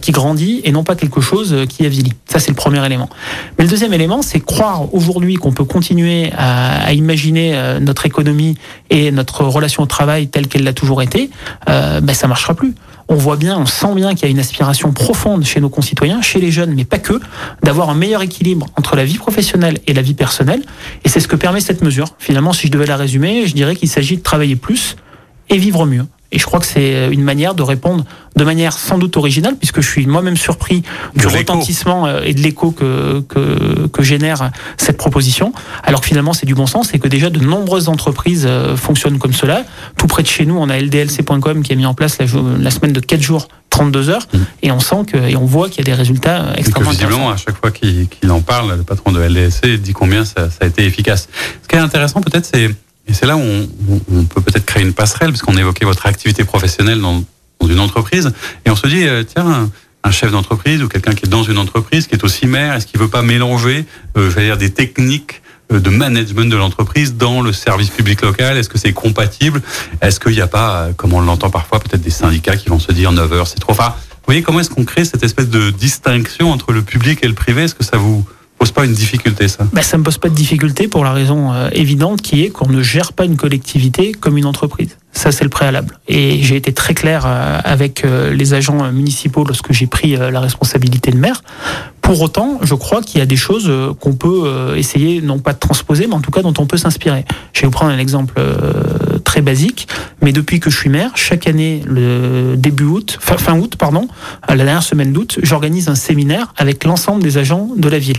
[0.00, 2.12] qui grandit, et non pas quelque chose qui avilit.
[2.26, 3.10] Ça c'est le premier élément.
[3.58, 8.56] Mais le deuxième élément, c'est croire aujourd'hui qu'on peut continuer à, imaginer euh, notre économie
[8.90, 11.30] et notre relation au travail telle qu'elle l'a toujours été,
[11.68, 12.74] euh, ben ça marchera plus.
[13.10, 16.20] On voit bien, on sent bien qu'il y a une aspiration profonde chez nos concitoyens,
[16.20, 17.18] chez les jeunes, mais pas que,
[17.62, 20.62] d'avoir un meilleur équilibre entre la vie professionnelle et la vie personnelle.
[21.04, 22.14] Et c'est ce que permet cette mesure.
[22.18, 24.96] Finalement, si je devais la résumer, je dirais qu'il s'agit de travailler plus
[25.48, 26.04] et vivre mieux.
[26.30, 28.04] Et je crois que c'est une manière de répondre
[28.36, 30.82] de manière sans doute originale, puisque je suis moi-même surpris
[31.16, 36.32] du retentissement euh, et de l'écho que, que, que, génère cette proposition, alors que finalement
[36.32, 39.64] c'est du bon sens et que déjà de nombreuses entreprises euh, fonctionnent comme cela.
[39.96, 42.26] Tout près de chez nous, on a ldlc.com qui a mis en place la,
[42.58, 44.26] la semaine de 4 jours 32 heures.
[44.32, 44.38] Mmh.
[44.62, 47.30] et on sent que et on voit qu'il y a des résultats euh, extrêmement visiblement
[47.30, 50.58] à chaque fois qu'il qu en parle le patron de LDLC dit combien ça, ça
[50.62, 51.28] a été efficace.
[51.62, 52.70] Ce qui est intéressant peut-être c'est
[53.08, 53.68] et c'est là où on,
[54.12, 57.24] on peut peut-être créer une passerelle, parce qu'on évoquait votre activité professionnelle dans,
[57.60, 58.32] dans, une entreprise,
[58.64, 59.70] et on se dit, euh, tiens,
[60.04, 62.86] un chef d'entreprise ou quelqu'un qui est dans une entreprise, qui est aussi maire, est-ce
[62.86, 67.42] qu'il veut pas mélanger, euh, je vais dire, des techniques de management de l'entreprise dans
[67.42, 68.56] le service public local?
[68.56, 69.60] Est-ce que c'est compatible?
[70.00, 72.92] Est-ce qu'il n'y a pas, comme on l'entend parfois, peut-être des syndicats qui vont se
[72.92, 73.72] dire 9 heures, c'est trop.
[73.72, 73.94] Enfin,
[74.28, 77.34] vous voyez comment est-ce qu'on crée cette espèce de distinction entre le public et le
[77.34, 77.64] privé?
[77.64, 78.26] Est-ce que ça vous
[78.58, 79.66] pose pas une difficulté ça?
[79.72, 82.68] Ben, Ça me pose pas de difficulté pour la raison euh, évidente qui est qu'on
[82.68, 84.96] ne gère pas une collectivité comme une entreprise.
[85.12, 85.98] Ça, c'est le préalable.
[86.06, 90.40] Et j'ai été très clair euh, avec euh, les agents municipaux lorsque j'ai pris la
[90.40, 91.42] responsabilité de maire.
[92.02, 93.70] Pour autant, je crois qu'il y a des choses
[94.00, 97.26] qu'on peut essayer, non pas de transposer, mais en tout cas dont on peut s'inspirer.
[97.52, 98.40] Je vais vous prendre un exemple
[99.28, 99.88] très basique,
[100.22, 104.08] mais depuis que je suis maire, chaque année, le début août, fin, fin août, pardon,
[104.48, 108.16] la dernière semaine d'août, j'organise un séminaire avec l'ensemble des agents de la ville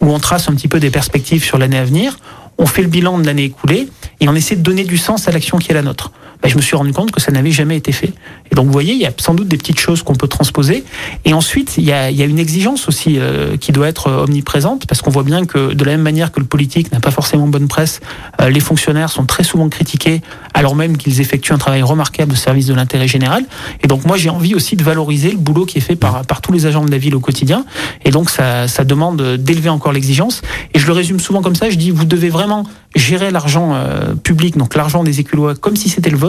[0.00, 2.16] où on trace un petit peu des perspectives sur l'année à venir,
[2.58, 3.88] on fait le bilan de l'année écoulée
[4.20, 6.12] et on essaie de donner du sens à l'action qui est la nôtre.
[6.42, 8.12] Ben, je me suis rendu compte que ça n'avait jamais été fait.
[8.50, 10.84] Et donc, vous voyez, il y a sans doute des petites choses qu'on peut transposer.
[11.24, 14.10] Et ensuite, il y a, il y a une exigence aussi euh, qui doit être
[14.10, 17.10] omniprésente, parce qu'on voit bien que de la même manière que le politique n'a pas
[17.10, 18.00] forcément bonne presse,
[18.40, 20.20] euh, les fonctionnaires sont très souvent critiqués,
[20.54, 23.44] alors même qu'ils effectuent un travail remarquable au service de l'intérêt général.
[23.82, 26.40] Et donc, moi, j'ai envie aussi de valoriser le boulot qui est fait par, par
[26.40, 27.64] tous les agents de la ville au quotidien.
[28.04, 30.42] Et donc, ça, ça demande d'élever encore l'exigence.
[30.74, 32.64] Et je le résume souvent comme ça, je dis, vous devez vraiment
[32.94, 36.25] gérer l'argent euh, public, donc l'argent des éculois, comme si c'était le vôtre,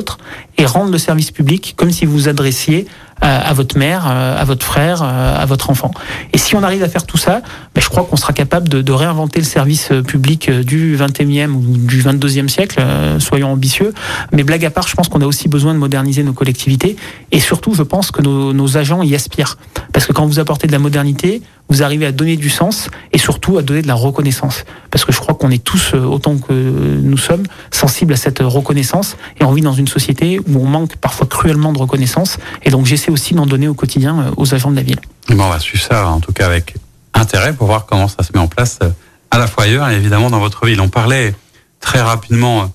[0.58, 2.88] et rendre le service public comme si vous adressiez
[3.22, 5.92] à, votre mère, euh, à votre frère, euh, à votre enfant.
[6.34, 7.42] Et si on arrive à faire tout ça,
[7.74, 11.62] ben, je crois qu'on sera capable de, de, réinventer le service public du 21e ou
[11.62, 12.82] du 22e siècle,
[13.20, 13.94] soyons ambitieux.
[14.32, 16.96] Mais blague à part, je pense qu'on a aussi besoin de moderniser nos collectivités,
[17.32, 19.58] et surtout, je pense que nos, nos agents y aspirent.
[19.94, 23.18] Parce que quand vous apportez de la modernité, vous arrivez à donner du sens et
[23.18, 24.64] surtout à donner de la reconnaissance.
[24.90, 28.40] Parce que je crois qu'on est tous, euh, autant que nous sommes, sensibles à cette
[28.40, 32.38] reconnaissance et on vit dans une société où on manque parfois cruellement de reconnaissance.
[32.64, 35.00] Et donc j'essaie aussi d'en donner au quotidien euh, aux agents de la ville.
[35.30, 36.76] Bon, on va suivre ça en tout cas avec
[37.14, 38.90] intérêt pour voir comment ça se met en place euh,
[39.32, 40.80] à la fois ailleurs et évidemment dans votre ville.
[40.82, 41.36] On parlait
[41.80, 42.72] très rapidement,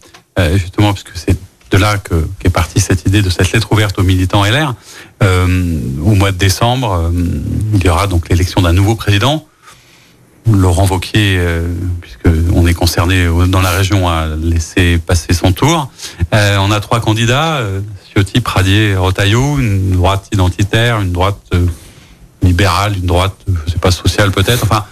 [0.54, 1.36] justement, puisque c'est
[1.72, 1.96] de là
[2.38, 4.74] qu'est partie cette idée de cette lettre ouverte aux militants LR.
[5.22, 7.10] Euh, au mois de décembre, euh,
[7.74, 9.46] il y aura donc l'élection d'un nouveau président.
[10.50, 11.68] Laurent Vauquier, euh,
[12.00, 15.90] puisqu'on est concerné dans la région, a laissé passer son tour.
[16.34, 17.80] Euh, on a trois candidats, euh,
[18.12, 21.50] Ciotti, Pradier, Rotaillot, une droite identitaire, une droite
[22.42, 23.36] libérale, une droite,
[23.66, 24.64] je sais pas, sociale peut-être.
[24.64, 24.84] Enfin,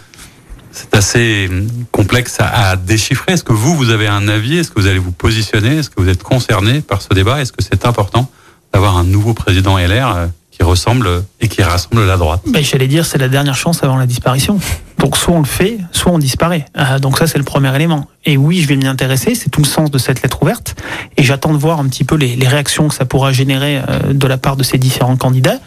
[0.71, 1.51] c'est assez
[1.91, 3.33] complexe à, à déchiffrer.
[3.33, 4.59] Est-ce que vous, vous avez un avis?
[4.59, 5.79] Est-ce que vous allez vous positionner?
[5.79, 7.41] Est-ce que vous êtes concerné par ce débat?
[7.41, 8.31] Est-ce que c'est important
[8.73, 12.43] d'avoir un nouveau président LR qui ressemble et qui rassemble la droite?
[12.47, 14.61] Ben, J'allais dire, c'est la dernière chance avant la disparition.
[15.01, 16.67] Donc soit on le fait, soit on disparaît.
[16.79, 18.07] Euh, donc ça c'est le premier élément.
[18.27, 20.77] Et oui, je vais m'y intéresser, c'est tout le sens de cette lettre ouverte.
[21.17, 24.13] Et j'attends de voir un petit peu les, les, réactions que ça pourra générer euh,
[24.13, 25.59] de la part de ces différents candidats.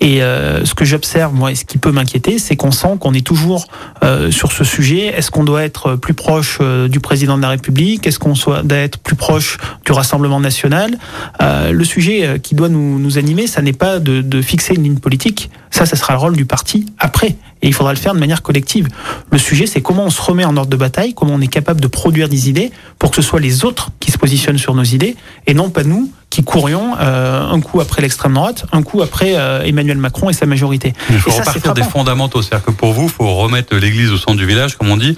[0.00, 3.12] Et euh, ce que j'observe, moi, et ce qui peut m'inquiéter, c'est qu'on sent qu'on
[3.12, 3.66] est toujours
[4.02, 5.06] euh, sur ce sujet.
[5.08, 8.06] Est-ce qu'on doit être plus proche euh, du président de la République?
[8.06, 10.96] Est-ce qu'on doit être plus proche du Rassemblement national?
[11.42, 14.84] Euh, Le sujet qui doit nous, nous animer, ça n'est pas de, de fixer une
[14.84, 15.50] ligne politique.
[15.70, 17.36] Ça, ça sera le rôle du parti après.
[17.62, 18.88] Et il faudra le faire de manière collective.
[19.30, 21.80] Le sujet, c'est comment on se remet en ordre de bataille, comment on est capable
[21.80, 24.84] de produire des idées pour que ce soit les autres qui se positionnent sur nos
[24.84, 29.00] idées et non pas nous qui courions euh, un coup après l'extrême droite, un coup
[29.00, 30.92] après euh, Emmanuel Macron et sa majorité.
[31.10, 32.42] Il faut et repartir ça, des fondamentaux.
[32.42, 35.16] C'est-à-dire que pour vous, il faut remettre l'église au centre du village, comme on dit,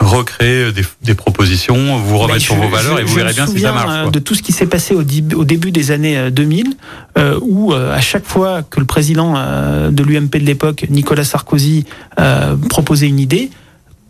[0.00, 3.60] recréer des, des, propositions, vous remettre sur vos valeurs je, et vous verrez bien si
[3.60, 4.02] ça marche.
[4.02, 4.10] Quoi.
[4.10, 6.74] De tout ce qui s'est passé au, au, début des années 2000,
[7.18, 11.24] euh, où euh, à chaque fois que le président euh, de l'UMP de l'époque, Nicolas
[11.24, 11.84] Sarkozy,
[12.18, 13.50] euh, proposait une idée,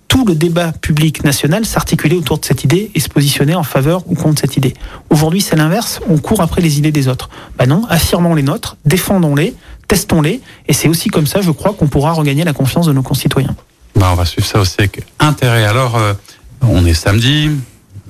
[0.08, 4.02] tout le débat public national s'articulait autour de cette idée et se positionnait en faveur
[4.06, 4.74] ou contre cette idée.
[5.08, 7.30] Aujourd'hui, c'est l'inverse, on court après les idées des autres.
[7.58, 9.54] Ben non, affirmons les nôtres, défendons-les,
[9.86, 13.02] testons-les, et c'est aussi comme ça, je crois, qu'on pourra regagner la confiance de nos
[13.02, 13.54] concitoyens.
[14.00, 15.66] Ben, on va suivre ça aussi avec intérêt.
[15.66, 16.14] Alors, euh,
[16.62, 17.50] on est samedi,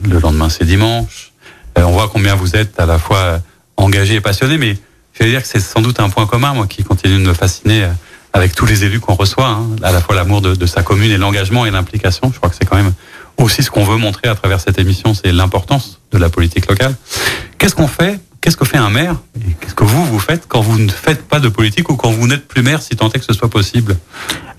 [0.09, 1.33] le lendemain c'est dimanche.
[1.77, 3.41] Euh, on voit combien vous êtes à la fois
[3.77, 4.79] engagé et passionné, mais
[5.15, 7.35] je vais dire que c'est sans doute un point commun, moi, qui continue de me
[7.35, 7.89] fasciner euh,
[8.33, 11.11] avec tous les élus qu'on reçoit, hein, à la fois l'amour de, de, sa commune
[11.11, 12.31] et l'engagement et l'implication.
[12.33, 12.93] Je crois que c'est quand même
[13.37, 16.95] aussi ce qu'on veut montrer à travers cette émission, c'est l'importance de la politique locale.
[17.59, 19.17] Qu'est-ce qu'on fait Qu'est-ce que fait un maire
[19.61, 22.27] qu'est-ce que vous, vous faites quand vous ne faites pas de politique ou quand vous
[22.27, 23.97] n'êtes plus maire, si tant est que ce soit possible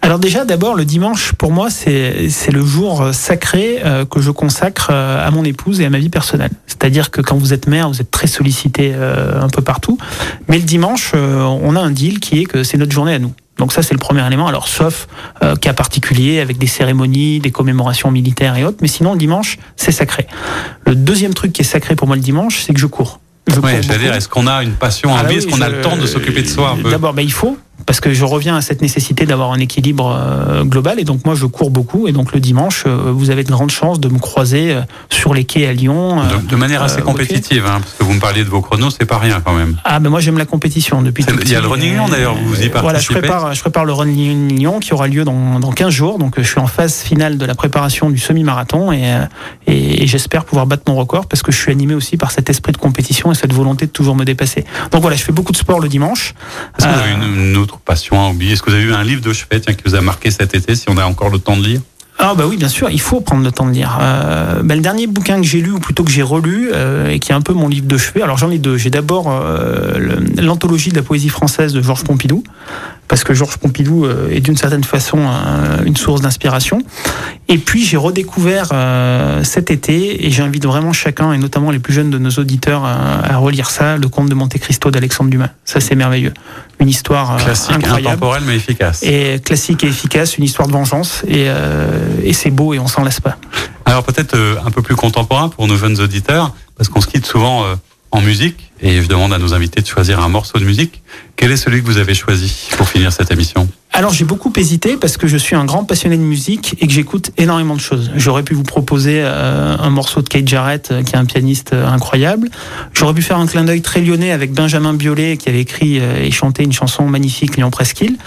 [0.03, 4.89] alors déjà, d'abord, le dimanche, pour moi, c'est le jour sacré euh, que je consacre
[4.91, 6.49] euh, à mon épouse et à ma vie personnelle.
[6.65, 9.99] C'est-à-dire que quand vous êtes mère, vous êtes très sollicité euh, un peu partout.
[10.47, 13.19] Mais le dimanche, euh, on a un deal qui est que c'est notre journée à
[13.19, 13.31] nous.
[13.59, 14.47] Donc ça, c'est le premier élément.
[14.47, 15.07] Alors, sauf
[15.43, 18.79] euh, cas particulier, avec des cérémonies, des commémorations militaires et autres.
[18.81, 20.25] Mais sinon, le dimanche, c'est sacré.
[20.87, 23.19] Le deuxième truc qui est sacré pour moi le dimanche, c'est que je cours.
[23.53, 25.97] Je oui, dire, est-ce qu'on a une passion, ah, oui, est-ce qu'on a le temps
[25.97, 28.61] de s'occuper de soi un peu D'abord, ben, il faut, parce que je reviens à
[28.61, 30.99] cette nécessité d'avoir un équilibre euh, global.
[30.99, 32.07] Et donc moi, je cours beaucoup.
[32.07, 35.33] Et donc le dimanche, euh, vous avez de grandes chances de me croiser euh, sur
[35.33, 36.23] les quais à Lyon.
[36.23, 39.05] De, de manière assez compétitive, hein, parce que vous me parliez de vos chronos, c'est
[39.05, 39.77] pas rien quand même.
[39.83, 41.25] Ah ben moi j'aime la compétition depuis.
[41.43, 42.81] Il y a le Running Lyon d'ailleurs, vous y participez.
[42.81, 46.17] Voilà, je prépare, je prépare le Running Lyon qui aura lieu dans, dans 15 jours.
[46.19, 49.17] Donc je suis en phase finale de la préparation du semi-marathon et,
[49.67, 52.49] et, et j'espère pouvoir battre mon record parce que je suis animé aussi par cet
[52.49, 54.65] esprit de compétition et cette volonté de toujours me dépasser.
[54.91, 56.33] Donc voilà, je fais beaucoup de sport le dimanche.
[56.77, 58.93] Est-ce que vous avez une, une autre passion à oublier Est-ce que vous avez eu
[58.93, 61.39] un livre de chevet qui vous a marqué cet été, si on a encore le
[61.39, 61.81] temps de lire?
[62.23, 63.97] Ah bah oui, bien sûr, il faut prendre le temps de lire.
[63.99, 67.17] Euh, bah, le dernier bouquin que j'ai lu, ou plutôt que j'ai relu, euh, et
[67.17, 68.77] qui est un peu mon livre de chevet, alors j'en ai deux.
[68.77, 72.43] J'ai d'abord euh, l'anthologie de la poésie française de Georges Pompidou,
[73.11, 76.81] parce que Georges Pompidou euh, est d'une certaine façon euh, une source d'inspiration.
[77.49, 81.91] Et puis j'ai redécouvert euh, cet été, et j'invite vraiment chacun, et notamment les plus
[81.91, 85.49] jeunes de nos auditeurs, à relire ça, Le Comte de Monte Cristo d'Alexandre Dumas.
[85.65, 86.33] Ça c'est merveilleux.
[86.79, 88.07] Une histoire classique, incroyable.
[88.07, 89.03] intemporelle mais efficace.
[89.03, 91.47] Et classique et efficace, une histoire de vengeance, et,
[92.23, 93.35] et c'est beau et on s'en lasse pas.
[93.83, 97.65] Alors peut-être un peu plus contemporain pour nos jeunes auditeurs, parce qu'on se quitte souvent
[98.11, 101.01] en musique, et je demande à nos invités de choisir un morceau de musique.
[101.35, 103.67] Quel est celui que vous avez choisi pour finir cette émission?
[103.93, 106.93] Alors j'ai beaucoup hésité parce que je suis un grand passionné de musique et que
[106.93, 108.09] j'écoute énormément de choses.
[108.15, 111.73] J'aurais pu vous proposer euh, un morceau de Kate Jarrett, euh, qui est un pianiste
[111.73, 112.49] euh, incroyable.
[112.93, 116.31] J'aurais pu faire un clin d'œil très lyonnais avec Benjamin Biolay, qui avait écrit et
[116.31, 118.17] chanté une chanson magnifique, Lyon Presqu'île.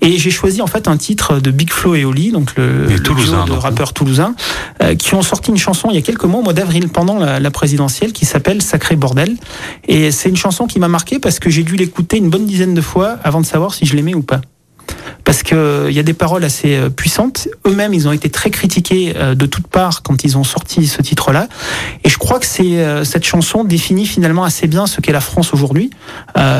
[0.00, 3.00] Et j'ai choisi en fait un titre de Big Flo et Oli, donc le, le
[3.00, 4.34] Toulousain, de rappeurs toulousains,
[4.98, 7.40] qui ont sorti une chanson il y a quelques mois, au mois d'avril, pendant la,
[7.40, 9.36] la présidentielle, qui s'appelle Sacré Bordel.
[9.88, 12.74] Et c'est une chanson qui m'a marqué parce que j'ai dû l'écouter une bonne dizaine
[12.74, 14.40] de fois avant de savoir si je l'aimais ou pas
[15.24, 17.48] parce qu'il y a des paroles assez puissantes.
[17.66, 21.48] Eux-mêmes, ils ont été très critiqués de toutes parts quand ils ont sorti ce titre-là.
[22.04, 25.90] Et je crois que cette chanson définit finalement assez bien ce qu'est la France aujourd'hui.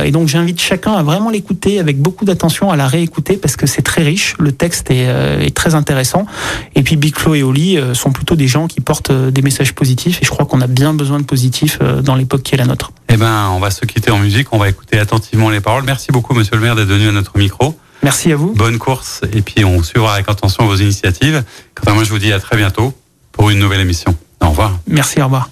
[0.05, 3.66] Et donc j'invite chacun à vraiment l'écouter avec beaucoup d'attention, à la réécouter parce que
[3.66, 4.35] c'est très riche.
[4.39, 6.26] Le texte est, très intéressant.
[6.74, 10.20] Et puis Big Flo et Oli sont plutôt des gens qui portent des messages positifs.
[10.20, 12.93] Et je crois qu'on a bien besoin de positifs dans l'époque qui est la nôtre.
[13.09, 14.49] Eh ben, on va se quitter en musique.
[14.53, 15.85] On va écouter attentivement les paroles.
[15.85, 17.74] Merci beaucoup, Monsieur le Maire, d'être venu à notre micro.
[18.03, 18.53] Merci à vous.
[18.55, 21.43] Bonne course et puis on suivra avec attention vos initiatives.
[21.75, 22.95] Quant à moi, je vous dis à très bientôt
[23.33, 24.17] pour une nouvelle émission.
[24.41, 24.79] Au revoir.
[24.87, 25.51] Merci, au revoir.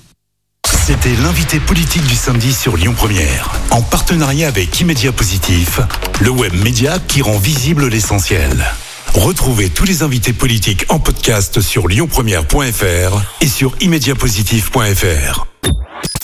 [0.86, 5.80] C'était l'invité politique du samedi sur Lyon Première, en partenariat avec Immédia Positif,
[6.20, 8.64] le web média qui rend visible l'essentiel.
[9.14, 15.46] Retrouvez tous les invités politiques en podcast sur lyonpremière.fr et sur immédiapositif.fr.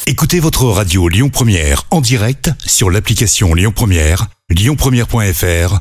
[0.06, 5.80] Écoutez votre radio Lyon Première en direct sur l'application Lyon Première, lyonpremière.fr